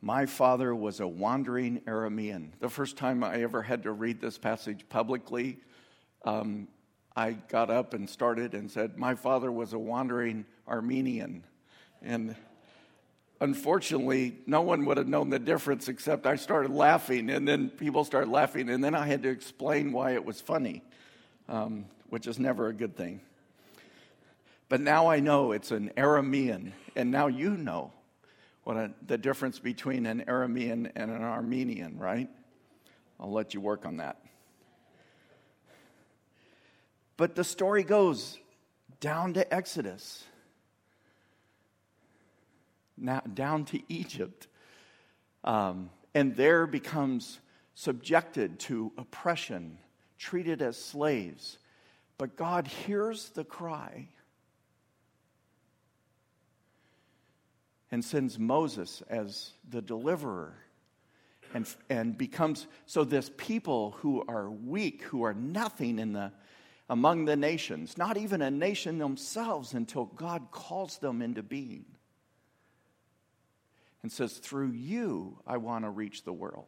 My 0.09 0.25
father 0.25 0.75
was 0.75 1.00
a 1.00 1.07
wandering 1.07 1.81
Aramean. 1.81 2.53
The 2.61 2.71
first 2.71 2.97
time 2.97 3.23
I 3.23 3.43
ever 3.43 3.61
had 3.61 3.83
to 3.83 3.93
read 3.93 4.23
this 4.23 4.38
passage 4.38 4.87
publicly, 4.88 5.59
um, 6.25 6.67
I 7.15 7.33
got 7.33 7.69
up 7.69 7.93
and 7.93 8.09
started 8.09 8.55
and 8.55 8.71
said, 8.71 8.97
My 8.97 9.15
father 9.15 9.53
was 9.53 9.75
a 9.75 9.79
wandering 9.79 10.47
Armenian. 10.67 11.45
And 12.00 12.37
unfortunately, 13.43 14.38
no 14.47 14.62
one 14.62 14.87
would 14.87 14.97
have 14.97 15.09
known 15.09 15.29
the 15.29 15.38
difference 15.38 15.88
except 15.88 16.25
I 16.25 16.37
started 16.37 16.71
laughing, 16.71 17.29
and 17.29 17.47
then 17.47 17.69
people 17.69 18.03
started 18.03 18.31
laughing, 18.31 18.71
and 18.71 18.83
then 18.83 18.95
I 18.95 19.07
had 19.07 19.23
to 19.25 19.29
explain 19.29 19.93
why 19.93 20.12
it 20.12 20.25
was 20.25 20.41
funny, 20.41 20.83
um, 21.50 21.85
which 22.09 22.27
is 22.27 22.38
never 22.38 22.69
a 22.69 22.73
good 22.73 22.97
thing. 22.97 23.21
But 24.71 24.81
now 24.81 25.09
I 25.09 25.21
know 25.21 25.53
it's 25.53 25.71
an 25.71 25.91
Aramean, 25.99 26.73
and 26.97 27.11
now 27.11 27.27
you 27.27 27.59
know 27.59 27.93
what 28.69 28.77
a, 28.77 28.91
the 29.07 29.17
difference 29.17 29.59
between 29.59 30.05
an 30.05 30.25
Aramean 30.29 30.93
and 30.95 31.11
an 31.11 31.23
Armenian, 31.23 31.97
right? 31.99 32.29
I'll 33.19 33.33
let 33.33 33.55
you 33.55 33.63
work 33.63 33.87
on 33.87 33.97
that. 33.97 34.21
But 37.17 37.35
the 37.35 37.45
story 37.45 37.83
goes 37.83 38.37
down 39.01 39.33
to 39.33 39.55
Exodus, 39.55 40.23
now 42.99 43.21
down 43.33 43.65
to 43.65 43.81
Egypt, 43.89 44.49
um, 45.45 45.89
and 46.15 46.37
there 46.37 46.67
becomes 46.67 47.41
subjected 47.75 48.59
to 48.59 48.93
oppression, 48.99 49.79
treated 50.19 50.61
as 50.61 50.77
slaves. 50.77 51.57
But 52.19 52.37
God 52.37 52.66
hears 52.66 53.31
the 53.31 53.45
cry 53.45 54.09
and 57.90 58.05
sends 58.05 58.38
Moses 58.38 59.03
as 59.09 59.53
the 59.68 59.83
deliverer 59.83 60.55
and, 61.55 61.66
and 61.88 62.16
becomes 62.16 62.66
so 62.87 63.05
this 63.05 63.31
people 63.37 63.92
who 63.98 64.24
are 64.29 64.51
weak, 64.51 65.03
who 65.05 65.22
are 65.22 65.35
nothing 65.35 65.98
in 65.98 66.12
the 66.12 66.33
among 66.90 67.27
the 67.27 67.37
nations, 67.37 67.98
not 67.98 68.16
even 68.16 68.40
a 68.40 68.51
nation 68.51 68.98
themselves 68.98 69.74
until 69.74 70.07
God 70.07 70.51
calls 70.51 70.98
them 70.98 71.20
into 71.20 71.42
being. 71.42 71.85
And 74.03 74.11
says, 74.11 74.38
Through 74.38 74.72
you, 74.72 75.38
I 75.46 75.59
want 75.59 75.85
to 75.85 75.90
reach 75.90 76.24
the 76.24 76.33
world. 76.33 76.66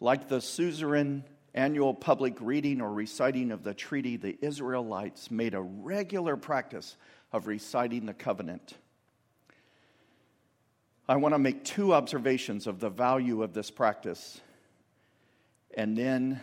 Like 0.00 0.28
the 0.28 0.40
suzerain 0.40 1.24
annual 1.54 1.94
public 1.94 2.36
reading 2.40 2.80
or 2.80 2.92
reciting 2.92 3.50
of 3.50 3.62
the 3.62 3.74
treaty, 3.74 4.16
the 4.16 4.38
Israelites 4.40 5.30
made 5.30 5.54
a 5.54 5.60
regular 5.60 6.36
practice 6.36 6.96
of 7.32 7.46
reciting 7.46 8.06
the 8.06 8.14
covenant. 8.14 8.76
I 11.08 11.16
want 11.16 11.34
to 11.34 11.38
make 11.38 11.64
two 11.64 11.92
observations 11.92 12.66
of 12.66 12.80
the 12.80 12.88
value 12.88 13.42
of 13.42 13.52
this 13.52 13.70
practice 13.70 14.40
and 15.74 15.96
then 15.96 16.40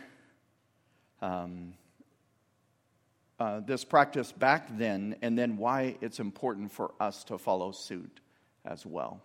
um, 1.21 1.73
uh, 3.39 3.61
this 3.61 3.85
practice 3.85 4.31
back 4.31 4.67
then, 4.77 5.15
and 5.21 5.37
then 5.37 5.57
why 5.57 5.95
it's 6.01 6.19
important 6.19 6.71
for 6.71 6.91
us 6.99 7.23
to 7.25 7.37
follow 7.37 7.71
suit 7.71 8.19
as 8.65 8.85
well. 8.85 9.21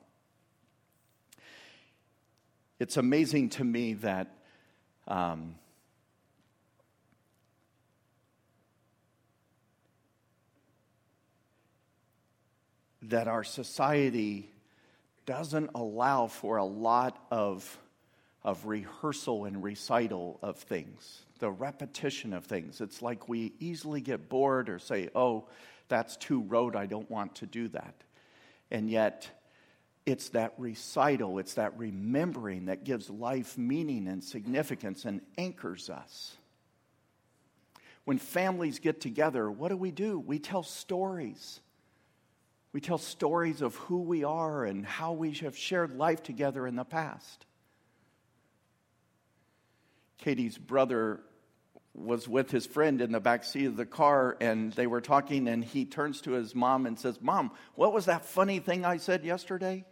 It's 2.79 2.97
amazing 2.97 3.51
to 3.51 3.65
me 3.65 3.95
that 3.95 4.37
um, 5.09 5.55
that 13.09 13.29
our 13.29 13.45
society 13.45 14.51
doesn't 15.27 15.71
allow 15.75 16.27
for 16.27 16.57
a 16.57 16.65
lot 16.65 17.19
of, 17.31 17.79
of 18.43 18.67
rehearsal 18.67 19.45
and 19.45 19.63
recital 19.63 20.39
of 20.43 20.57
things, 20.59 21.23
the 21.39 21.51
repetition 21.51 22.33
of 22.33 22.45
things. 22.45 22.81
It's 22.81 23.03
like 23.03 23.29
we 23.29 23.53
easily 23.59 24.01
get 24.01 24.29
bored 24.29 24.69
or 24.69 24.79
say, 24.79 25.09
oh, 25.15 25.49
that's 25.89 26.17
too 26.17 26.43
rote, 26.43 26.77
I 26.77 26.87
don't 26.87 27.11
want 27.11 27.37
to 27.37 27.47
do 27.47 27.69
that. 27.69 27.95
And 28.71 28.91
yet, 28.91 29.29
it's 30.07 30.31
that 30.31 30.55
recital, 30.59 31.39
it's 31.39 31.55
that 31.55 31.79
remembering 31.79 32.67
that 32.67 32.85
gives 32.85 33.09
life 33.09 33.57
meaning 33.57 34.09
and 34.09 34.23
significance 34.23 35.05
and 35.05 35.21
anchors 35.39 35.89
us. 35.89 36.37
When 38.05 38.19
families 38.19 38.79
get 38.79 39.01
together, 39.01 39.51
what 39.51 39.69
do 39.69 39.79
we 39.79 39.91
do? 39.91 40.19
We 40.19 40.39
tell 40.39 40.63
stories. 40.63 41.61
We 42.75 42.81
tell 42.81 42.99
stories 42.99 43.63
of 43.63 43.77
who 43.77 44.01
we 44.01 44.25
are 44.25 44.65
and 44.65 44.85
how 44.85 45.13
we 45.13 45.31
have 45.35 45.57
shared 45.57 45.97
life 45.97 46.25
together 46.25 46.67
in 46.67 46.75
the 46.75 46.85
past. 46.85 47.47
Katie's 50.19 50.59
brother 50.59 51.21
was 51.95 52.27
with 52.27 52.51
his 52.51 52.67
friend 52.67 53.01
in 53.01 53.13
the 53.13 53.21
back 53.21 53.45
seat 53.45 53.67
of 53.67 53.77
the 53.77 53.87
car 53.87 54.37
and 54.41 54.73
they 54.73 54.89
were 54.89 55.01
talking 55.01 55.47
and 55.47 55.65
he 55.65 55.85
turns 55.85 56.21
to 56.23 56.33
his 56.33 56.53
mom 56.53 56.87
and 56.87 56.99
says, 56.99 57.21
"Mom, 57.21 57.53
what 57.77 57.93
was 57.93 58.07
that 58.07 58.25
funny 58.25 58.59
thing 58.59 58.85
I 58.85 58.97
said 58.97 59.25
yesterday?" 59.25 59.85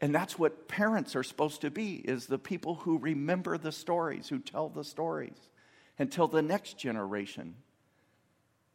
And 0.00 0.14
that's 0.14 0.38
what 0.38 0.68
parents 0.68 1.16
are 1.16 1.24
supposed 1.24 1.62
to 1.62 1.70
be 1.72 1.96
is 1.96 2.26
the 2.28 2.38
people 2.38 2.76
who 2.76 2.98
remember 2.98 3.58
the 3.58 3.72
stories, 3.72 4.28
who 4.28 4.38
tell 4.38 4.68
the 4.68 4.84
stories 4.84 5.50
until 5.98 6.28
the 6.28 6.42
next 6.42 6.78
generation 6.78 7.56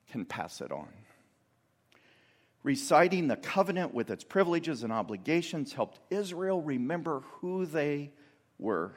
can 0.09 0.25
pass 0.25 0.59
it 0.59 0.73
on. 0.73 0.89
Reciting 2.63 3.27
the 3.27 3.37
covenant 3.37 3.93
with 3.93 4.09
its 4.09 4.23
privileges 4.23 4.83
and 4.83 4.91
obligations 4.91 5.73
helped 5.73 5.99
Israel 6.09 6.61
remember 6.61 7.21
who 7.39 7.65
they 7.65 8.11
were 8.57 8.93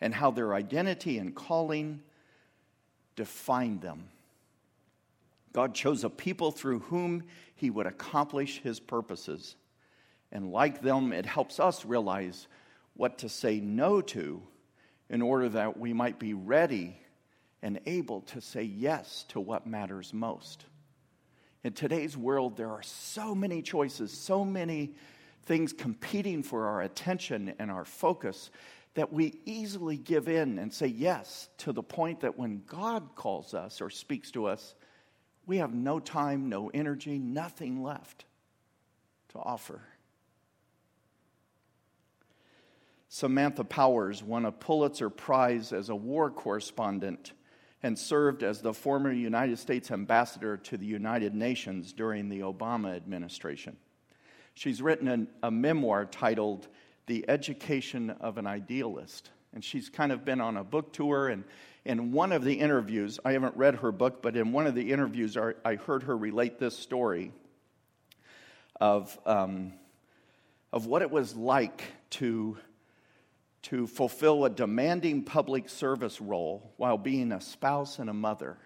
and 0.00 0.12
how 0.12 0.32
their 0.32 0.52
identity 0.52 1.18
and 1.18 1.34
calling 1.34 2.02
defined 3.14 3.80
them. 3.82 4.08
God 5.52 5.74
chose 5.74 6.02
a 6.02 6.10
people 6.10 6.50
through 6.50 6.80
whom 6.80 7.24
he 7.54 7.70
would 7.70 7.86
accomplish 7.86 8.60
his 8.62 8.80
purposes. 8.80 9.54
And 10.32 10.50
like 10.50 10.82
them, 10.82 11.12
it 11.12 11.26
helps 11.26 11.60
us 11.60 11.84
realize 11.84 12.48
what 12.94 13.18
to 13.18 13.28
say 13.28 13.60
no 13.60 14.00
to 14.00 14.42
in 15.08 15.22
order 15.22 15.48
that 15.50 15.78
we 15.78 15.92
might 15.92 16.18
be 16.18 16.34
ready 16.34 16.96
and 17.62 17.78
able 17.86 18.22
to 18.22 18.40
say 18.40 18.62
yes 18.62 19.24
to 19.28 19.38
what 19.38 19.66
matters 19.66 20.12
most. 20.12 20.64
In 21.64 21.72
today's 21.72 22.16
world, 22.16 22.56
there 22.56 22.70
are 22.70 22.82
so 22.82 23.34
many 23.34 23.62
choices, 23.62 24.12
so 24.12 24.44
many 24.44 24.94
things 25.44 25.72
competing 25.72 26.42
for 26.42 26.66
our 26.66 26.82
attention 26.82 27.54
and 27.58 27.70
our 27.70 27.84
focus 27.84 28.50
that 28.94 29.12
we 29.12 29.38
easily 29.44 29.96
give 29.96 30.28
in 30.28 30.58
and 30.58 30.72
say 30.72 30.86
yes 30.86 31.48
to 31.58 31.72
the 31.72 31.82
point 31.82 32.20
that 32.20 32.38
when 32.38 32.62
God 32.66 33.14
calls 33.14 33.54
us 33.54 33.80
or 33.80 33.90
speaks 33.90 34.30
to 34.32 34.46
us, 34.46 34.74
we 35.46 35.58
have 35.58 35.72
no 35.72 35.98
time, 35.98 36.48
no 36.48 36.70
energy, 36.74 37.18
nothing 37.18 37.82
left 37.82 38.24
to 39.30 39.38
offer. 39.38 39.80
Samantha 43.08 43.64
Powers 43.64 44.22
won 44.22 44.46
a 44.46 44.52
Pulitzer 44.52 45.10
Prize 45.10 45.72
as 45.72 45.88
a 45.88 45.96
war 45.96 46.30
correspondent 46.30 47.32
and 47.82 47.98
served 47.98 48.42
as 48.42 48.60
the 48.60 48.72
former 48.72 49.10
United 49.10 49.58
States 49.58 49.90
ambassador 49.90 50.56
to 50.56 50.76
the 50.76 50.86
United 50.86 51.34
Nations 51.34 51.92
during 51.92 52.28
the 52.28 52.40
Obama 52.40 52.94
administration. 52.94 53.76
She's 54.54 54.80
written 54.80 55.08
an, 55.08 55.28
a 55.42 55.50
memoir 55.50 56.04
titled 56.04 56.68
The 57.06 57.24
Education 57.28 58.10
of 58.10 58.38
an 58.38 58.46
Idealist. 58.46 59.30
And 59.54 59.64
she's 59.64 59.88
kind 59.88 60.12
of 60.12 60.24
been 60.24 60.40
on 60.40 60.56
a 60.56 60.64
book 60.64 60.92
tour. 60.92 61.28
And 61.28 61.44
in 61.84 62.12
one 62.12 62.32
of 62.32 62.44
the 62.44 62.54
interviews, 62.54 63.18
I 63.24 63.32
haven't 63.32 63.56
read 63.56 63.76
her 63.76 63.92
book, 63.92 64.22
but 64.22 64.36
in 64.36 64.52
one 64.52 64.66
of 64.66 64.74
the 64.74 64.92
interviews, 64.92 65.36
I 65.36 65.74
heard 65.74 66.04
her 66.04 66.16
relate 66.16 66.58
this 66.58 66.76
story 66.76 67.32
of, 68.80 69.18
um, 69.26 69.72
of 70.72 70.86
what 70.86 71.02
it 71.02 71.10
was 71.10 71.34
like 71.36 71.82
to 72.10 72.56
to 73.62 73.86
fulfill 73.86 74.44
a 74.44 74.50
demanding 74.50 75.22
public 75.22 75.68
service 75.68 76.20
role 76.20 76.72
while 76.76 76.98
being 76.98 77.32
a 77.32 77.40
spouse 77.40 77.98
and 77.98 78.10
a 78.10 78.14
mother, 78.14 78.58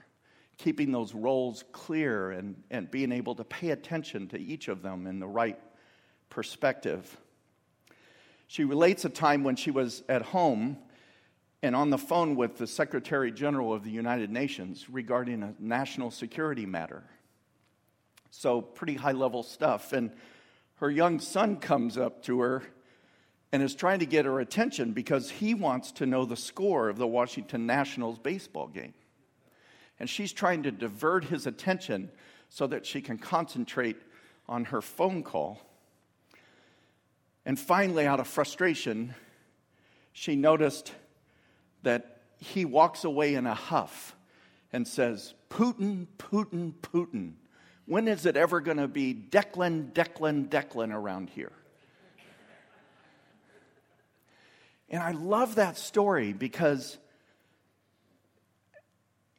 keeping 0.57 0.91
those 0.91 1.15
roles 1.15 1.65
clear 1.73 2.31
and, 2.31 2.63
and 2.71 2.91
being 2.91 3.13
able 3.13 3.35
to 3.35 3.45
pay 3.45 3.71
attention 3.71 4.27
to 4.29 4.41
each 4.41 4.69
of 4.69 4.83
them 4.83 5.07
in 5.07 5.21
the 5.21 5.27
right 5.27 5.59
perspective. 6.31 7.17
She 8.47 8.65
relates 8.65 9.05
a 9.05 9.11
time 9.11 9.45
when 9.45 9.57
she 9.57 9.71
was 9.71 10.03
at 10.09 10.23
home 10.23 10.79
and 11.63 11.75
on 11.75 11.91
the 11.91 11.99
phone 11.99 12.37
with 12.37 12.57
the 12.57 12.67
Secretary 12.67 13.33
General 13.33 13.75
of 13.75 13.83
the 13.83 13.91
United 13.91 14.31
Nations 14.31 14.89
regarding 14.89 15.43
a 15.43 15.55
national 15.59 16.11
security 16.11 16.65
matter. 16.65 17.05
So, 18.31 18.61
pretty 18.61 18.95
high 18.95 19.13
level 19.13 19.43
stuff. 19.43 19.93
And 19.93 20.13
her 20.77 20.91
young 20.91 21.19
son 21.19 21.57
comes 21.57 21.97
up 21.97 22.23
to 22.25 22.41
her 22.41 22.63
and 23.57 23.65
is 23.65 23.75
trying 23.75 24.01
to 24.01 24.05
get 24.05 24.27
her 24.27 24.39
attention 24.39 24.93
because 24.93 25.31
he 25.31 25.55
wants 25.55 25.91
to 25.91 26.05
know 26.05 26.27
the 26.27 26.37
score 26.37 26.91
of 26.91 26.99
the 26.99 27.07
Washington 27.07 27.65
Nationals 27.65 28.19
baseball 28.19 28.67
game. 28.67 28.93
And 29.99 30.11
she's 30.11 30.31
trying 30.31 30.65
to 30.65 30.71
divert 30.71 31.25
his 31.25 31.47
attention 31.47 32.11
so 32.51 32.67
that 32.67 32.85
she 32.85 33.01
can 33.01 33.17
concentrate 33.17 33.97
on 34.47 34.67
her 34.67 34.83
phone 34.83 35.23
call. 35.23 35.59
And 37.47 37.59
finally, 37.59 38.07
out 38.07 38.21
of 38.21 38.29
frustration, 38.29 39.15
she 40.13 40.37
noticed 40.37 40.93
that 41.83 42.21
he 42.37 42.67
walks 42.67 43.05
away 43.05 43.37
in 43.37 43.47
a 43.47 43.55
huff 43.55 44.15
and 44.71 44.87
says, 44.87 45.33
Putin, 45.49 46.09
Putin, 46.19 46.75
Putin. 46.83 47.33
When 47.87 48.07
is 48.07 48.27
it 48.27 48.37
ever 48.37 48.61
going 48.61 48.77
to 48.77 48.87
be 48.87 49.15
Declan, 49.15 49.95
Declan, 49.95 50.51
Declan 50.51 50.93
around 50.93 51.31
here? 51.31 51.53
And 54.89 55.03
I 55.03 55.13
love 55.13 55.57
that 55.57 55.77
story 55.77 56.33
because 56.33 56.99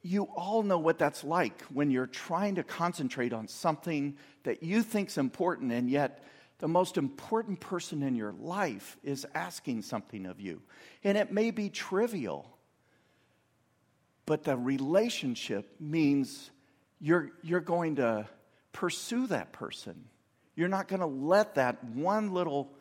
you 0.01 0.23
all 0.23 0.63
know 0.63 0.77
what 0.77 0.97
that's 0.97 1.23
like 1.23 1.61
when 1.63 1.91
you're 1.91 2.07
trying 2.07 2.55
to 2.55 2.63
concentrate 2.63 3.33
on 3.33 3.47
something 3.47 4.17
that 4.43 4.63
you 4.63 4.81
think's 4.81 5.17
important 5.17 5.71
and 5.71 5.89
yet 5.89 6.23
the 6.59 6.67
most 6.67 6.97
important 6.97 7.59
person 7.59 8.01
in 8.03 8.15
your 8.15 8.33
life 8.33 8.97
is 9.03 9.27
asking 9.35 9.83
something 9.83 10.25
of 10.25 10.39
you. 10.39 10.61
And 11.03 11.17
it 11.17 11.31
may 11.31 11.51
be 11.51 11.69
trivial, 11.69 12.57
but 14.25 14.43
the 14.43 14.57
relationship 14.57 15.75
means 15.79 16.49
you're, 16.99 17.31
you're 17.43 17.59
going 17.59 17.97
to 17.97 18.27
pursue 18.71 19.27
that 19.27 19.53
person. 19.53 20.05
You're 20.55 20.67
not 20.67 20.87
going 20.87 21.01
to 21.01 21.05
let 21.05 21.55
that 21.55 21.83
one 21.83 22.33
little 22.33 22.71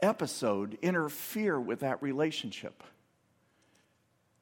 episode 0.00 0.78
interfere 0.82 1.60
with 1.60 1.80
that 1.80 2.02
relationship. 2.02 2.82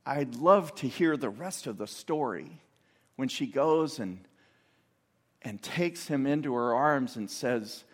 I'd 0.05 0.37
love 0.37 0.75
to 0.77 0.88
hear 0.88 1.16
the 1.16 1.31
rest 1.31 1.66
of 1.66 1.79
the 1.79 1.87
story 1.87 2.61
when 3.16 3.29
she 3.29 3.47
goes 3.47 3.99
and, 3.99 4.21
and 5.42 5.61
takes 5.61 6.07
him 6.07 6.27
into 6.27 6.55
her 6.55 6.75
arms 6.75 7.16
and 7.16 7.29
says, 7.29 7.85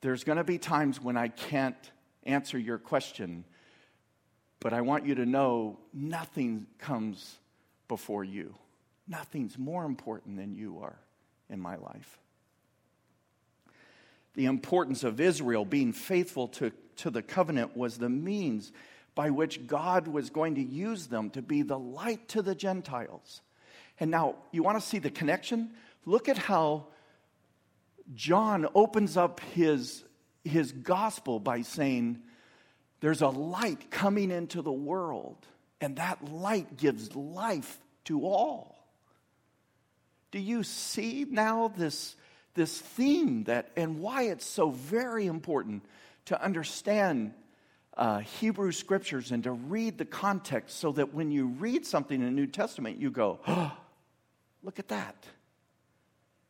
There's 0.00 0.22
going 0.22 0.38
to 0.38 0.44
be 0.44 0.58
times 0.58 1.00
when 1.00 1.16
I 1.16 1.28
can't 1.28 1.76
answer 2.24 2.58
your 2.58 2.78
question, 2.78 3.44
but 4.60 4.72
I 4.72 4.82
want 4.82 5.06
you 5.06 5.16
to 5.16 5.26
know 5.26 5.78
nothing 5.92 6.66
comes 6.78 7.36
before 7.88 8.22
you. 8.22 8.54
Nothing's 9.08 9.58
more 9.58 9.84
important 9.84 10.36
than 10.36 10.54
you 10.54 10.78
are 10.82 10.98
in 11.48 11.58
my 11.58 11.74
life. 11.76 12.18
The 14.34 14.46
importance 14.46 15.02
of 15.02 15.20
Israel 15.20 15.64
being 15.64 15.92
faithful 15.92 16.46
to 16.48 16.70
to 17.00 17.10
the 17.10 17.22
covenant 17.22 17.76
was 17.76 17.98
the 17.98 18.08
means 18.08 18.72
by 19.14 19.30
which 19.30 19.66
God 19.66 20.08
was 20.08 20.30
going 20.30 20.54
to 20.54 20.62
use 20.62 21.08
them 21.08 21.30
to 21.30 21.42
be 21.42 21.62
the 21.62 21.78
light 21.78 22.28
to 22.28 22.42
the 22.42 22.54
Gentiles. 22.54 23.42
And 23.98 24.10
now, 24.10 24.36
you 24.50 24.62
want 24.62 24.80
to 24.80 24.86
see 24.86 24.98
the 24.98 25.10
connection? 25.10 25.70
Look 26.06 26.28
at 26.28 26.38
how 26.38 26.86
John 28.14 28.66
opens 28.74 29.16
up 29.16 29.40
his, 29.52 30.04
his 30.44 30.72
gospel 30.72 31.38
by 31.38 31.62
saying, 31.62 32.20
There's 33.00 33.20
a 33.20 33.28
light 33.28 33.90
coming 33.90 34.30
into 34.30 34.62
the 34.62 34.72
world, 34.72 35.46
and 35.80 35.96
that 35.96 36.24
light 36.24 36.76
gives 36.76 37.14
life 37.14 37.78
to 38.04 38.24
all. 38.24 38.76
Do 40.30 40.38
you 40.38 40.62
see 40.62 41.26
now 41.28 41.68
this, 41.68 42.16
this 42.54 42.78
theme 42.78 43.44
that 43.44 43.70
and 43.76 44.00
why 44.00 44.24
it's 44.24 44.46
so 44.46 44.70
very 44.70 45.26
important 45.26 45.84
to 46.26 46.42
understand 46.42 47.34
uh, 47.96 48.18
Hebrew 48.18 48.72
scriptures 48.72 49.30
and 49.30 49.44
to 49.44 49.52
read 49.52 49.98
the 49.98 50.04
context 50.04 50.78
so 50.78 50.92
that 50.92 51.12
when 51.12 51.30
you 51.30 51.46
read 51.46 51.84
something 51.84 52.18
in 52.18 52.26
the 52.26 52.32
New 52.32 52.46
Testament, 52.46 52.98
you 52.98 53.10
go, 53.10 53.40
oh, 53.46 53.76
look 54.62 54.78
at 54.78 54.88
that. 54.88 55.26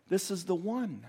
This 0.09 0.30
is 0.30 0.44
the 0.44 0.54
one. 0.54 1.06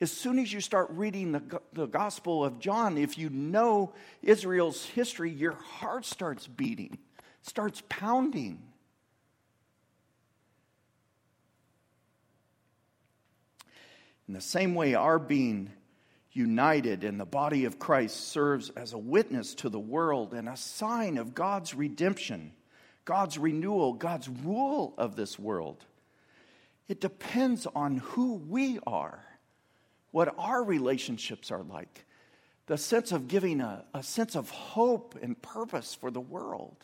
As 0.00 0.10
soon 0.10 0.38
as 0.38 0.52
you 0.52 0.60
start 0.60 0.90
reading 0.90 1.32
the, 1.32 1.60
the 1.72 1.86
Gospel 1.86 2.44
of 2.44 2.58
John, 2.58 2.98
if 2.98 3.16
you 3.16 3.30
know 3.30 3.94
Israel's 4.22 4.84
history, 4.84 5.30
your 5.30 5.52
heart 5.52 6.04
starts 6.04 6.46
beating, 6.46 6.98
starts 7.42 7.82
pounding. 7.88 8.60
In 14.26 14.34
the 14.34 14.40
same 14.40 14.74
way, 14.74 14.94
our 14.94 15.18
being 15.18 15.70
united 16.34 17.04
in 17.04 17.16
the 17.16 17.24
body 17.24 17.64
of 17.64 17.78
Christ 17.78 18.28
serves 18.28 18.68
as 18.70 18.92
a 18.92 18.98
witness 18.98 19.54
to 19.56 19.68
the 19.68 19.80
world 19.80 20.34
and 20.34 20.48
a 20.48 20.56
sign 20.56 21.16
of 21.16 21.34
God's 21.34 21.74
redemption, 21.74 22.52
God's 23.04 23.38
renewal, 23.38 23.92
God's 23.92 24.28
rule 24.28 24.94
of 24.98 25.16
this 25.16 25.38
world. 25.38 25.84
It 26.88 27.00
depends 27.00 27.66
on 27.74 27.98
who 27.98 28.34
we 28.34 28.78
are, 28.86 29.24
what 30.10 30.34
our 30.36 30.62
relationships 30.62 31.50
are 31.50 31.62
like, 31.62 32.04
the 32.66 32.76
sense 32.76 33.12
of 33.12 33.28
giving 33.28 33.60
a, 33.60 33.84
a 33.94 34.02
sense 34.02 34.34
of 34.34 34.50
hope 34.50 35.16
and 35.22 35.40
purpose 35.40 35.94
for 35.94 36.10
the 36.10 36.20
world. 36.20 36.76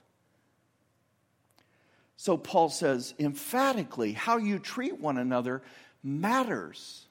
So 2.16 2.36
Paul 2.36 2.68
says 2.68 3.14
emphatically, 3.18 4.12
how 4.12 4.36
you 4.36 4.58
treat 4.58 5.00
one 5.00 5.16
another 5.16 5.62
matters. 6.02 7.06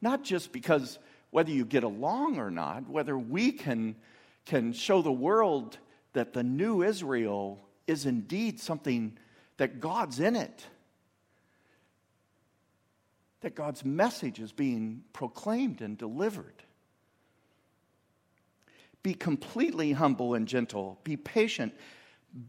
Not 0.00 0.24
just 0.24 0.52
because 0.52 0.98
whether 1.32 1.50
you 1.50 1.64
get 1.64 1.82
along 1.82 2.38
or 2.38 2.50
not, 2.50 2.88
whether 2.88 3.18
we 3.18 3.50
can, 3.50 3.96
can 4.44 4.72
show 4.72 5.00
the 5.02 5.10
world 5.10 5.78
that 6.12 6.34
the 6.34 6.42
new 6.42 6.82
Israel 6.82 7.58
is 7.86 8.04
indeed 8.06 8.60
something 8.60 9.18
that 9.56 9.80
God's 9.80 10.20
in 10.20 10.36
it, 10.36 10.66
that 13.40 13.54
God's 13.54 13.82
message 13.82 14.38
is 14.40 14.52
being 14.52 15.04
proclaimed 15.14 15.80
and 15.80 15.96
delivered. 15.96 16.62
Be 19.02 19.14
completely 19.14 19.92
humble 19.92 20.34
and 20.34 20.46
gentle. 20.46 21.00
Be 21.02 21.16
patient, 21.16 21.72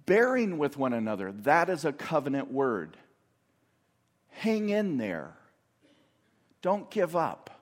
bearing 0.05 0.57
with 0.57 0.77
one 0.77 0.91
another. 0.91 1.31
That 1.31 1.69
is 1.69 1.85
a 1.85 1.93
covenant 1.93 2.51
word. 2.51 2.97
Hang 4.29 4.69
in 4.69 4.97
there. 4.97 5.35
Don't 6.61 6.91
give 6.91 7.15
up. 7.15 7.52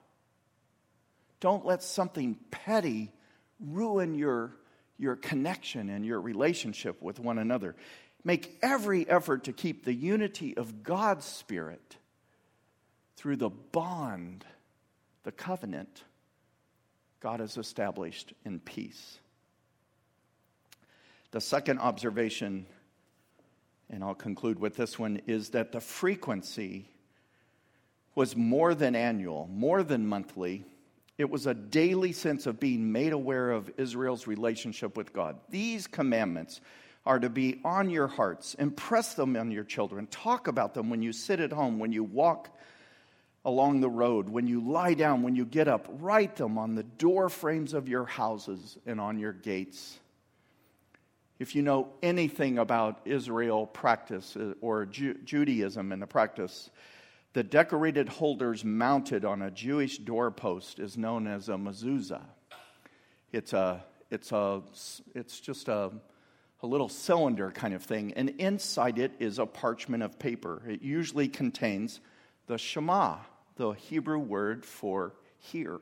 Don't 1.42 1.66
let 1.66 1.82
something 1.82 2.36
petty 2.52 3.10
ruin 3.58 4.14
your, 4.14 4.52
your 4.96 5.16
connection 5.16 5.90
and 5.90 6.06
your 6.06 6.20
relationship 6.20 7.02
with 7.02 7.18
one 7.18 7.36
another. 7.36 7.74
Make 8.22 8.60
every 8.62 9.08
effort 9.08 9.42
to 9.44 9.52
keep 9.52 9.84
the 9.84 9.92
unity 9.92 10.56
of 10.56 10.84
God's 10.84 11.24
Spirit 11.24 11.96
through 13.16 13.38
the 13.38 13.50
bond, 13.50 14.44
the 15.24 15.32
covenant 15.32 16.04
God 17.18 17.40
has 17.40 17.56
established 17.56 18.32
in 18.44 18.60
peace. 18.60 19.18
The 21.32 21.40
second 21.40 21.80
observation, 21.80 22.66
and 23.90 24.04
I'll 24.04 24.14
conclude 24.14 24.60
with 24.60 24.76
this 24.76 24.96
one, 24.96 25.20
is 25.26 25.48
that 25.50 25.72
the 25.72 25.80
frequency 25.80 26.88
was 28.14 28.36
more 28.36 28.76
than 28.76 28.94
annual, 28.94 29.48
more 29.50 29.82
than 29.82 30.06
monthly. 30.06 30.66
It 31.18 31.30
was 31.30 31.46
a 31.46 31.54
daily 31.54 32.12
sense 32.12 32.46
of 32.46 32.58
being 32.58 32.90
made 32.92 33.12
aware 33.12 33.50
of 33.50 33.70
Israel's 33.76 34.26
relationship 34.26 34.96
with 34.96 35.12
God. 35.12 35.36
These 35.50 35.86
commandments 35.86 36.60
are 37.04 37.18
to 37.18 37.28
be 37.28 37.60
on 37.64 37.90
your 37.90 38.06
hearts. 38.06 38.54
Impress 38.54 39.14
them 39.14 39.36
on 39.36 39.50
your 39.50 39.64
children. 39.64 40.06
Talk 40.06 40.48
about 40.48 40.74
them 40.74 40.88
when 40.88 41.02
you 41.02 41.12
sit 41.12 41.40
at 41.40 41.52
home, 41.52 41.78
when 41.78 41.92
you 41.92 42.04
walk 42.04 42.56
along 43.44 43.80
the 43.80 43.90
road, 43.90 44.28
when 44.28 44.46
you 44.46 44.60
lie 44.60 44.94
down, 44.94 45.22
when 45.22 45.34
you 45.34 45.44
get 45.44 45.68
up. 45.68 45.88
Write 46.00 46.36
them 46.36 46.58
on 46.58 46.74
the 46.74 46.84
door 46.84 47.28
frames 47.28 47.74
of 47.74 47.88
your 47.88 48.04
houses 48.04 48.78
and 48.86 49.00
on 49.00 49.18
your 49.18 49.32
gates. 49.32 49.98
If 51.38 51.56
you 51.56 51.62
know 51.62 51.88
anything 52.02 52.58
about 52.58 53.00
Israel 53.04 53.66
practice 53.66 54.36
uh, 54.36 54.54
or 54.60 54.86
Ju- 54.86 55.18
Judaism 55.24 55.90
and 55.90 56.00
the 56.00 56.06
practice, 56.06 56.70
the 57.32 57.42
decorated 57.42 58.08
holders 58.08 58.64
mounted 58.64 59.24
on 59.24 59.42
a 59.42 59.50
Jewish 59.50 59.98
doorpost 59.98 60.78
is 60.78 60.98
known 60.98 61.26
as 61.26 61.48
a 61.48 61.52
mezuzah. 61.52 62.24
It's, 63.32 63.52
a, 63.54 63.82
it's, 64.10 64.32
a, 64.32 64.62
it's 65.14 65.40
just 65.40 65.68
a, 65.68 65.90
a 66.62 66.66
little 66.66 66.90
cylinder 66.90 67.50
kind 67.50 67.72
of 67.72 67.82
thing, 67.82 68.12
and 68.14 68.30
inside 68.38 68.98
it 68.98 69.12
is 69.18 69.38
a 69.38 69.46
parchment 69.46 70.02
of 70.02 70.18
paper. 70.18 70.62
It 70.68 70.82
usually 70.82 71.28
contains 71.28 72.00
the 72.46 72.58
Shema, 72.58 73.16
the 73.56 73.70
Hebrew 73.72 74.18
word 74.18 74.64
for 74.64 75.14
hear. 75.38 75.80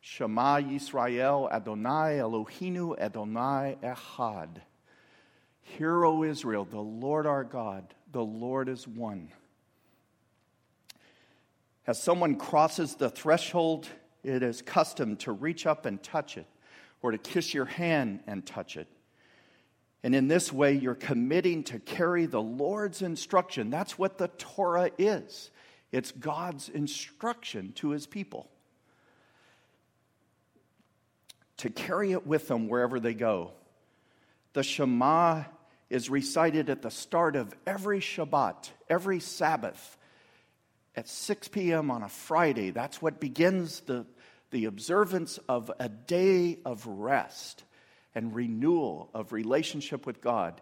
Shema 0.00 0.60
Yisrael 0.60 1.50
Adonai 1.50 2.18
Eloheinu 2.18 2.98
Adonai 2.98 3.76
Echad. 3.82 4.60
Hear, 5.62 6.04
O 6.04 6.22
Israel, 6.22 6.64
the 6.64 6.80
Lord 6.80 7.26
our 7.26 7.44
God, 7.44 7.94
the 8.12 8.24
Lord 8.24 8.68
is 8.68 8.86
one. 8.86 9.28
As 11.86 12.00
someone 12.00 12.36
crosses 12.36 12.94
the 12.94 13.10
threshold, 13.10 13.88
it 14.22 14.42
is 14.42 14.62
custom 14.62 15.16
to 15.18 15.32
reach 15.32 15.66
up 15.66 15.84
and 15.84 16.02
touch 16.02 16.36
it, 16.36 16.46
or 17.02 17.10
to 17.10 17.18
kiss 17.18 17.52
your 17.52 17.64
hand 17.64 18.20
and 18.26 18.46
touch 18.46 18.76
it. 18.76 18.88
And 20.04 20.14
in 20.14 20.28
this 20.28 20.52
way, 20.52 20.72
you're 20.72 20.94
committing 20.94 21.64
to 21.64 21.78
carry 21.78 22.26
the 22.26 22.42
Lord's 22.42 23.02
instruction. 23.02 23.70
That's 23.70 23.98
what 23.98 24.18
the 24.18 24.28
Torah 24.28 24.90
is 24.98 25.50
it's 25.92 26.10
God's 26.10 26.70
instruction 26.70 27.72
to 27.74 27.90
his 27.90 28.06
people. 28.06 28.48
To 31.58 31.70
carry 31.70 32.12
it 32.12 32.26
with 32.26 32.48
them 32.48 32.66
wherever 32.66 32.98
they 32.98 33.14
go. 33.14 33.52
The 34.54 34.62
Shema 34.62 35.44
is 35.90 36.08
recited 36.08 36.70
at 36.70 36.82
the 36.82 36.90
start 36.90 37.36
of 37.36 37.54
every 37.66 38.00
Shabbat, 38.00 38.70
every 38.88 39.20
Sabbath, 39.20 39.98
at 40.96 41.08
6 41.08 41.48
p.m. 41.48 41.90
on 41.90 42.02
a 42.02 42.08
Friday. 42.08 42.70
That's 42.70 43.00
what 43.00 43.20
begins 43.20 43.80
the, 43.80 44.06
the 44.50 44.66
observance 44.66 45.38
of 45.48 45.70
a 45.78 45.88
day 45.88 46.58
of 46.64 46.86
rest 46.86 47.64
and 48.14 48.34
renewal 48.34 49.10
of 49.14 49.32
relationship 49.32 50.06
with 50.06 50.20
God. 50.20 50.60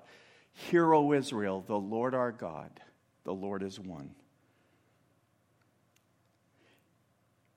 Hear, 0.52 0.94
O 0.94 1.12
Israel, 1.12 1.64
the 1.66 1.78
Lord 1.78 2.14
our 2.14 2.32
God, 2.32 2.70
the 3.24 3.34
Lord 3.34 3.62
is 3.62 3.78
one. 3.78 4.10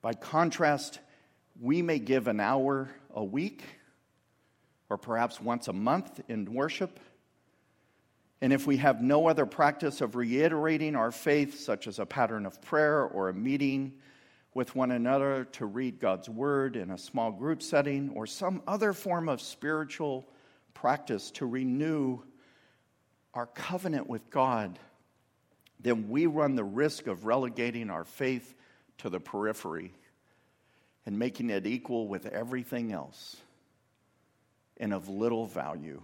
By 0.01 0.13
contrast, 0.13 0.99
we 1.61 1.81
may 1.81 1.99
give 1.99 2.27
an 2.27 2.39
hour 2.39 2.89
a 3.13 3.23
week 3.23 3.63
or 4.89 4.97
perhaps 4.97 5.39
once 5.39 5.67
a 5.67 5.73
month 5.73 6.19
in 6.27 6.51
worship. 6.53 6.99
And 8.43 8.51
if 8.51 8.67
we 8.67 8.75
have 8.75 9.01
no 9.01 9.29
other 9.29 9.45
practice 9.45 10.01
of 10.01 10.17
reiterating 10.17 10.97
our 10.97 11.13
faith, 11.13 11.61
such 11.61 11.87
as 11.87 11.97
a 11.97 12.05
pattern 12.05 12.45
of 12.45 12.61
prayer 12.61 13.05
or 13.05 13.29
a 13.29 13.33
meeting 13.33 13.93
with 14.53 14.75
one 14.75 14.91
another 14.91 15.45
to 15.53 15.65
read 15.65 15.97
God's 15.97 16.27
word 16.27 16.75
in 16.75 16.91
a 16.91 16.97
small 16.97 17.31
group 17.31 17.63
setting, 17.63 18.09
or 18.09 18.27
some 18.27 18.61
other 18.67 18.91
form 18.91 19.29
of 19.29 19.39
spiritual 19.39 20.27
practice 20.73 21.31
to 21.31 21.45
renew 21.45 22.19
our 23.33 23.45
covenant 23.45 24.09
with 24.09 24.29
God, 24.29 24.77
then 25.79 26.09
we 26.09 26.25
run 26.25 26.55
the 26.55 26.65
risk 26.65 27.07
of 27.07 27.23
relegating 27.23 27.89
our 27.89 28.03
faith 28.03 28.53
to 28.97 29.09
the 29.09 29.21
periphery 29.21 29.93
and 31.05 31.17
making 31.17 31.49
it 31.49 31.65
equal 31.65 32.09
with 32.09 32.25
everything 32.25 32.91
else 32.91 33.37
and 34.75 34.93
of 34.93 35.07
little 35.07 35.45
value. 35.45 36.03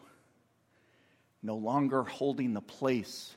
No 1.42 1.56
longer 1.56 2.04
holding 2.04 2.54
the 2.54 2.62
place 2.62 3.36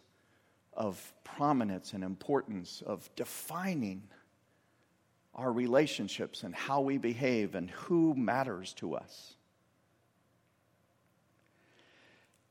of 0.74 1.12
prominence 1.24 1.92
and 1.92 2.02
importance, 2.02 2.82
of 2.84 3.08
defining 3.16 4.02
our 5.34 5.52
relationships 5.52 6.42
and 6.42 6.54
how 6.54 6.80
we 6.80 6.98
behave 6.98 7.54
and 7.54 7.70
who 7.70 8.14
matters 8.14 8.74
to 8.74 8.94
us. 8.94 9.34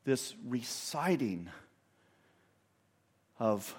This 0.04 0.34
reciting 0.44 1.48
of, 3.38 3.74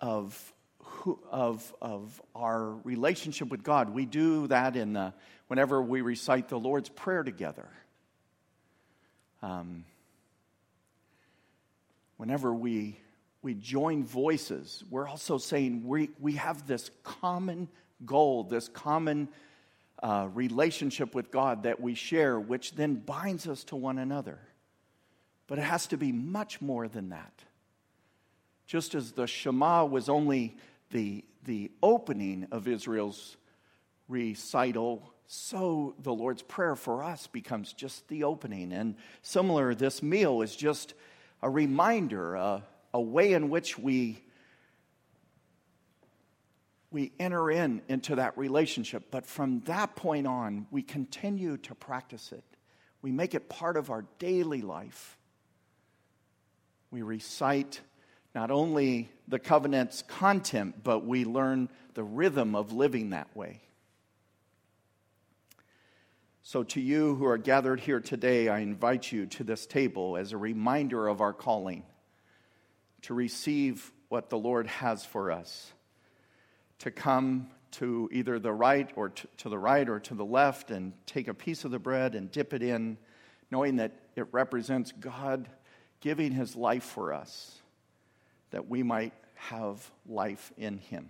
of 0.00 0.52
who, 0.78 1.18
of, 1.30 1.74
of 1.80 2.22
our 2.34 2.70
relationship 2.84 3.48
with 3.48 3.62
God. 3.62 3.90
We 3.90 4.06
do 4.06 4.46
that 4.46 4.76
in 4.76 4.94
the, 4.94 5.12
whenever 5.48 5.82
we 5.82 6.00
recite 6.00 6.48
the 6.48 6.58
Lord's 6.58 6.88
Prayer 6.88 7.22
together. 7.22 7.68
Um, 9.42 9.84
whenever 12.16 12.54
we, 12.54 12.98
we 13.42 13.54
join 13.54 14.04
voices, 14.04 14.84
we're 14.90 15.08
also 15.08 15.38
saying 15.38 15.86
we, 15.86 16.10
we 16.18 16.32
have 16.32 16.66
this 16.66 16.90
common 17.02 17.68
goal, 18.04 18.44
this 18.44 18.68
common 18.68 19.28
uh, 20.02 20.28
relationship 20.34 21.14
with 21.14 21.30
God 21.30 21.62
that 21.62 21.80
we 21.80 21.94
share, 21.94 22.38
which 22.38 22.74
then 22.74 22.96
binds 22.96 23.46
us 23.46 23.64
to 23.64 23.76
one 23.76 23.98
another. 23.98 24.38
But 25.46 25.58
it 25.58 25.62
has 25.62 25.86
to 25.88 25.96
be 25.96 26.12
much 26.12 26.60
more 26.60 26.88
than 26.88 27.10
that. 27.10 27.44
Just 28.66 28.94
as 28.94 29.12
the 29.12 29.26
Shema 29.26 29.84
was 29.84 30.08
only 30.08 30.56
the, 30.90 31.24
the 31.44 31.70
opening 31.82 32.48
of 32.50 32.66
Israel's 32.66 33.36
recital, 34.08 35.12
so 35.28 35.94
the 36.02 36.12
Lord's 36.12 36.42
Prayer 36.42 36.76
for 36.76 37.02
us 37.02 37.26
becomes 37.26 37.72
just 37.72 38.06
the 38.08 38.24
opening. 38.24 38.72
And 38.72 38.96
similar, 39.22 39.74
this 39.74 40.02
meal 40.02 40.42
is 40.42 40.54
just 40.54 40.94
a 41.42 41.50
reminder, 41.50 42.34
a, 42.34 42.62
a 42.94 43.00
way 43.00 43.32
in 43.32 43.50
which 43.50 43.78
we, 43.78 44.22
we 46.90 47.12
enter 47.18 47.50
in 47.50 47.82
into 47.88 48.16
that 48.16 48.36
relationship. 48.38 49.04
But 49.10 49.26
from 49.26 49.60
that 49.66 49.96
point 49.96 50.26
on, 50.26 50.66
we 50.70 50.82
continue 50.82 51.56
to 51.58 51.74
practice 51.74 52.32
it. 52.32 52.44
We 53.02 53.12
make 53.12 53.34
it 53.34 53.48
part 53.48 53.76
of 53.76 53.90
our 53.90 54.04
daily 54.18 54.62
life. 54.62 55.18
We 56.90 57.02
recite 57.02 57.80
not 58.34 58.50
only 58.50 59.10
the 59.28 59.38
covenant's 59.38 60.02
content, 60.02 60.82
but 60.82 61.04
we 61.04 61.24
learn 61.24 61.68
the 61.94 62.04
rhythm 62.04 62.54
of 62.54 62.72
living 62.72 63.10
that 63.10 63.34
way. 63.36 63.60
So, 66.48 66.62
to 66.62 66.80
you 66.80 67.16
who 67.16 67.26
are 67.26 67.38
gathered 67.38 67.80
here 67.80 67.98
today, 67.98 68.48
I 68.48 68.60
invite 68.60 69.10
you 69.10 69.26
to 69.26 69.42
this 69.42 69.66
table 69.66 70.16
as 70.16 70.30
a 70.30 70.36
reminder 70.36 71.08
of 71.08 71.20
our 71.20 71.32
calling 71.32 71.82
to 73.02 73.14
receive 73.14 73.92
what 74.10 74.30
the 74.30 74.38
Lord 74.38 74.68
has 74.68 75.04
for 75.04 75.32
us, 75.32 75.72
to 76.78 76.92
come 76.92 77.48
to 77.72 78.08
either 78.12 78.38
the 78.38 78.52
right 78.52 78.88
or 78.94 79.08
to, 79.08 79.26
to 79.38 79.48
the 79.48 79.58
right 79.58 79.88
or 79.88 79.98
to 79.98 80.14
the 80.14 80.24
left 80.24 80.70
and 80.70 80.92
take 81.04 81.26
a 81.26 81.34
piece 81.34 81.64
of 81.64 81.72
the 81.72 81.80
bread 81.80 82.14
and 82.14 82.30
dip 82.30 82.54
it 82.54 82.62
in, 82.62 82.96
knowing 83.50 83.78
that 83.78 83.98
it 84.14 84.28
represents 84.30 84.92
God 84.92 85.48
giving 86.00 86.30
his 86.30 86.54
life 86.54 86.84
for 86.84 87.12
us 87.12 87.60
that 88.52 88.68
we 88.68 88.84
might 88.84 89.14
have 89.34 89.90
life 90.08 90.52
in 90.56 90.78
him. 90.78 91.08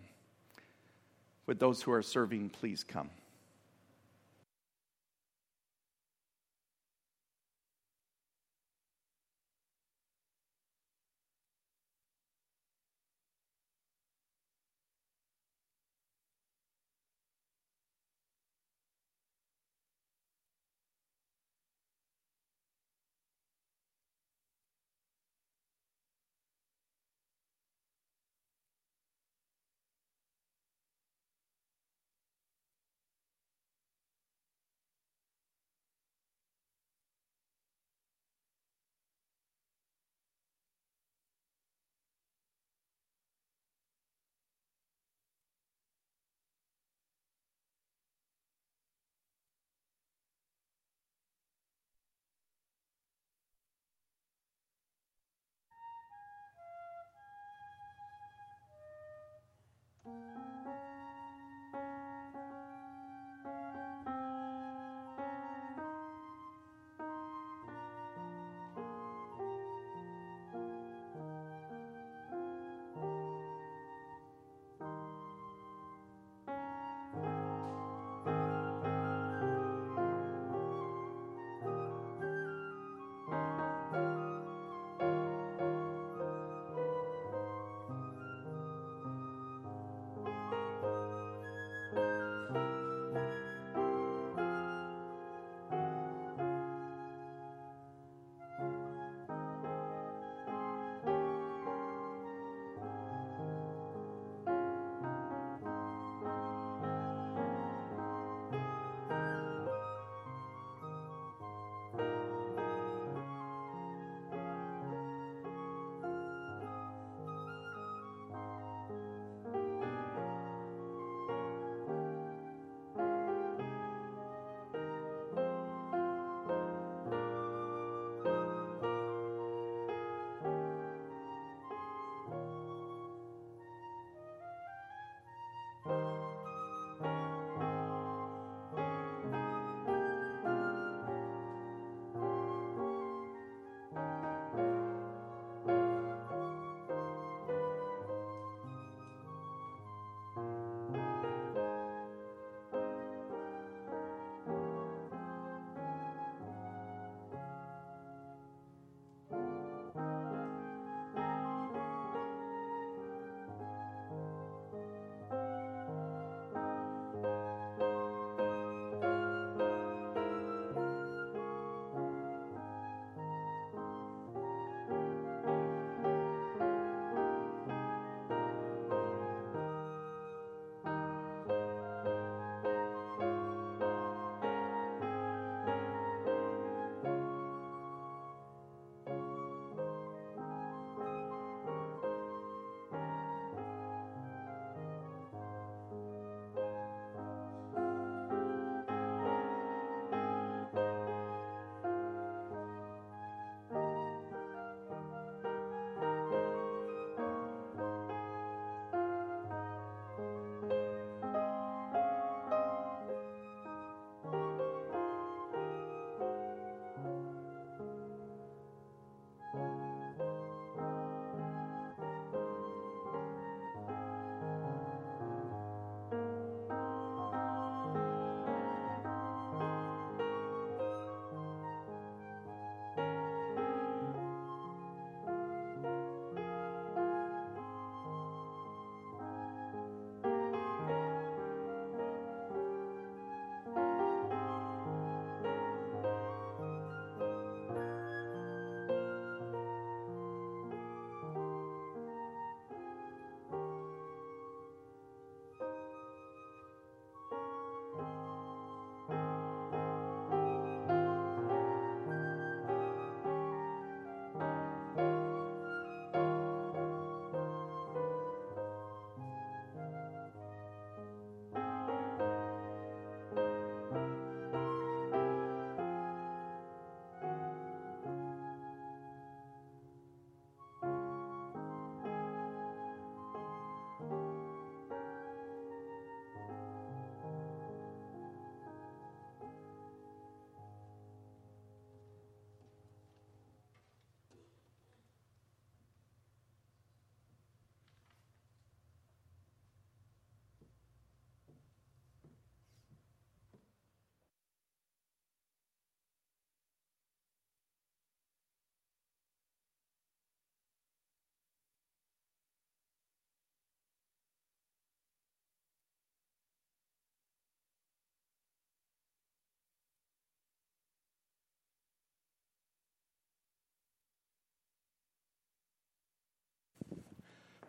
Would 1.47 1.59
those 1.59 1.83
who 1.83 1.93
are 1.93 2.01
serving 2.01 2.49
please 2.49 2.83
come? 2.85 3.11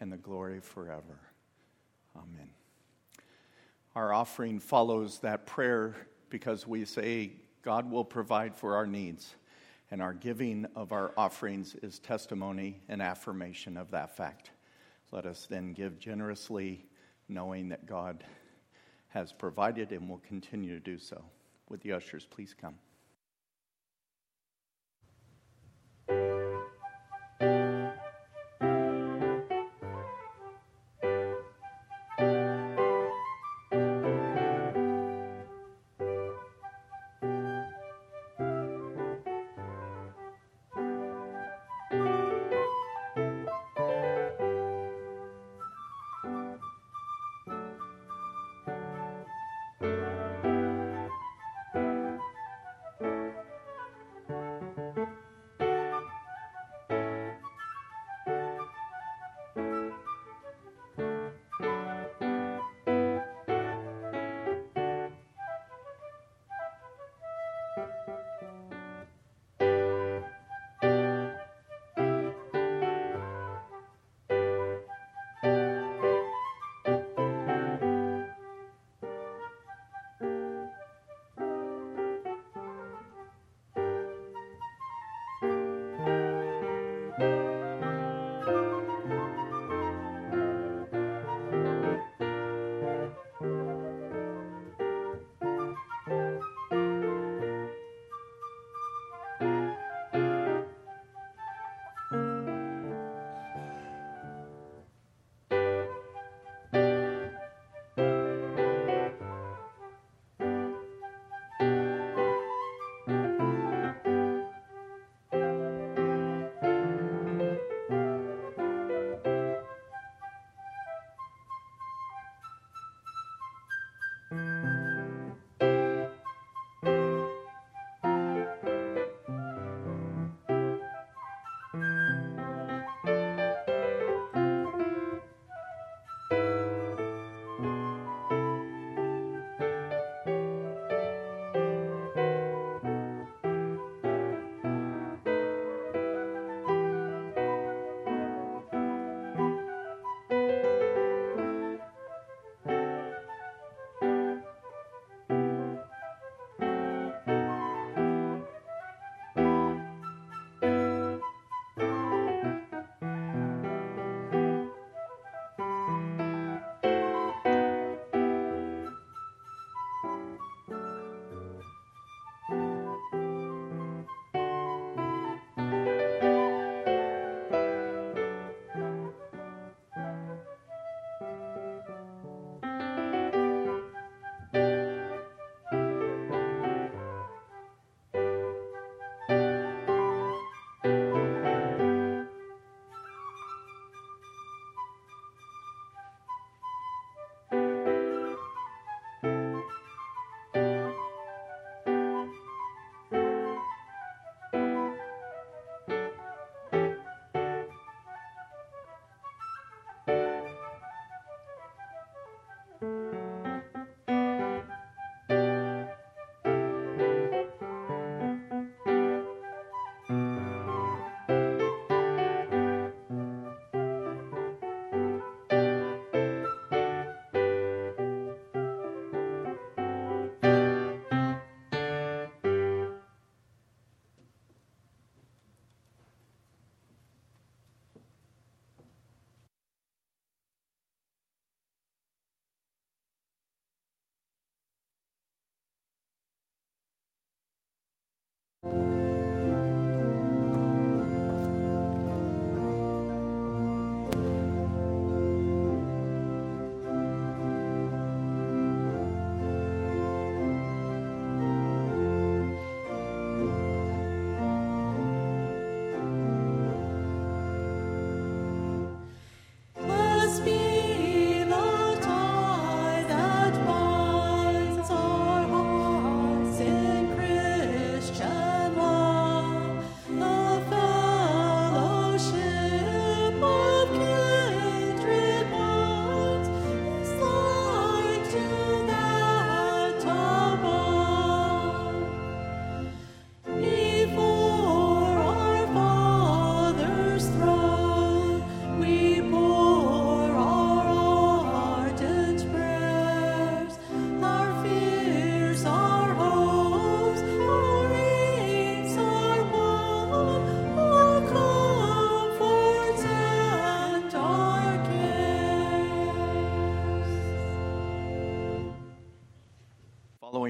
and 0.00 0.12
the 0.12 0.16
glory 0.16 0.60
forever. 0.60 1.20
Amen. 2.16 2.50
Our 3.94 4.12
offering 4.12 4.58
follows 4.58 5.20
that 5.20 5.46
prayer 5.46 5.94
because 6.28 6.66
we 6.66 6.84
say 6.84 7.32
God 7.62 7.90
will 7.90 8.04
provide 8.04 8.54
for 8.54 8.76
our 8.76 8.86
needs, 8.86 9.34
and 9.90 10.02
our 10.02 10.12
giving 10.12 10.66
of 10.76 10.92
our 10.92 11.12
offerings 11.16 11.74
is 11.82 11.98
testimony 11.98 12.80
and 12.88 13.00
affirmation 13.00 13.76
of 13.76 13.90
that 13.92 14.16
fact. 14.16 14.50
Let 15.12 15.26
us 15.26 15.46
then 15.48 15.72
give 15.72 15.98
generously, 15.98 16.84
knowing 17.28 17.68
that 17.70 17.86
God 17.86 18.24
has 19.08 19.32
provided 19.32 19.92
and 19.92 20.08
will 20.08 20.18
continue 20.18 20.74
to 20.74 20.80
do 20.80 20.98
so. 20.98 21.24
Would 21.68 21.80
the 21.80 21.92
ushers 21.92 22.26
please 22.26 22.54
come? 22.58 22.74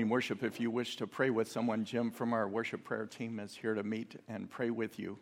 Following 0.06 0.14
worship, 0.14 0.44
if 0.44 0.60
you 0.60 0.70
wish 0.70 0.98
to 0.98 1.08
pray 1.08 1.30
with 1.30 1.50
someone, 1.50 1.84
Jim 1.84 2.12
from 2.12 2.32
our 2.32 2.46
worship 2.46 2.84
prayer 2.84 3.06
team 3.06 3.40
is 3.40 3.56
here 3.56 3.74
to 3.74 3.82
meet 3.82 4.14
and 4.28 4.48
pray 4.48 4.70
with 4.70 5.00
you. 5.00 5.18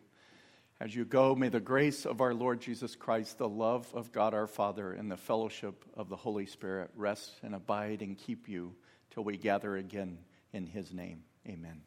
As 0.79 0.93
you 0.93 1.05
go, 1.05 1.33
may 1.33 1.49
the 1.49 1.59
grace 1.59 2.05
of 2.05 2.21
our 2.21 2.35
Lord 2.35 2.61
Jesus 2.61 2.95
Christ, 2.95 3.39
the 3.39 3.49
love 3.49 3.87
of 3.95 4.11
God 4.11 4.35
our 4.35 4.45
Father, 4.45 4.91
and 4.91 5.11
the 5.11 5.17
fellowship 5.17 5.83
of 5.97 6.07
the 6.07 6.15
Holy 6.15 6.45
Spirit 6.45 6.91
rest 6.95 7.31
and 7.41 7.55
abide 7.55 8.03
and 8.03 8.15
keep 8.15 8.47
you 8.47 8.75
till 9.09 9.23
we 9.23 9.37
gather 9.37 9.75
again 9.75 10.19
in 10.53 10.67
his 10.67 10.93
name. 10.93 11.23
Amen. 11.47 11.81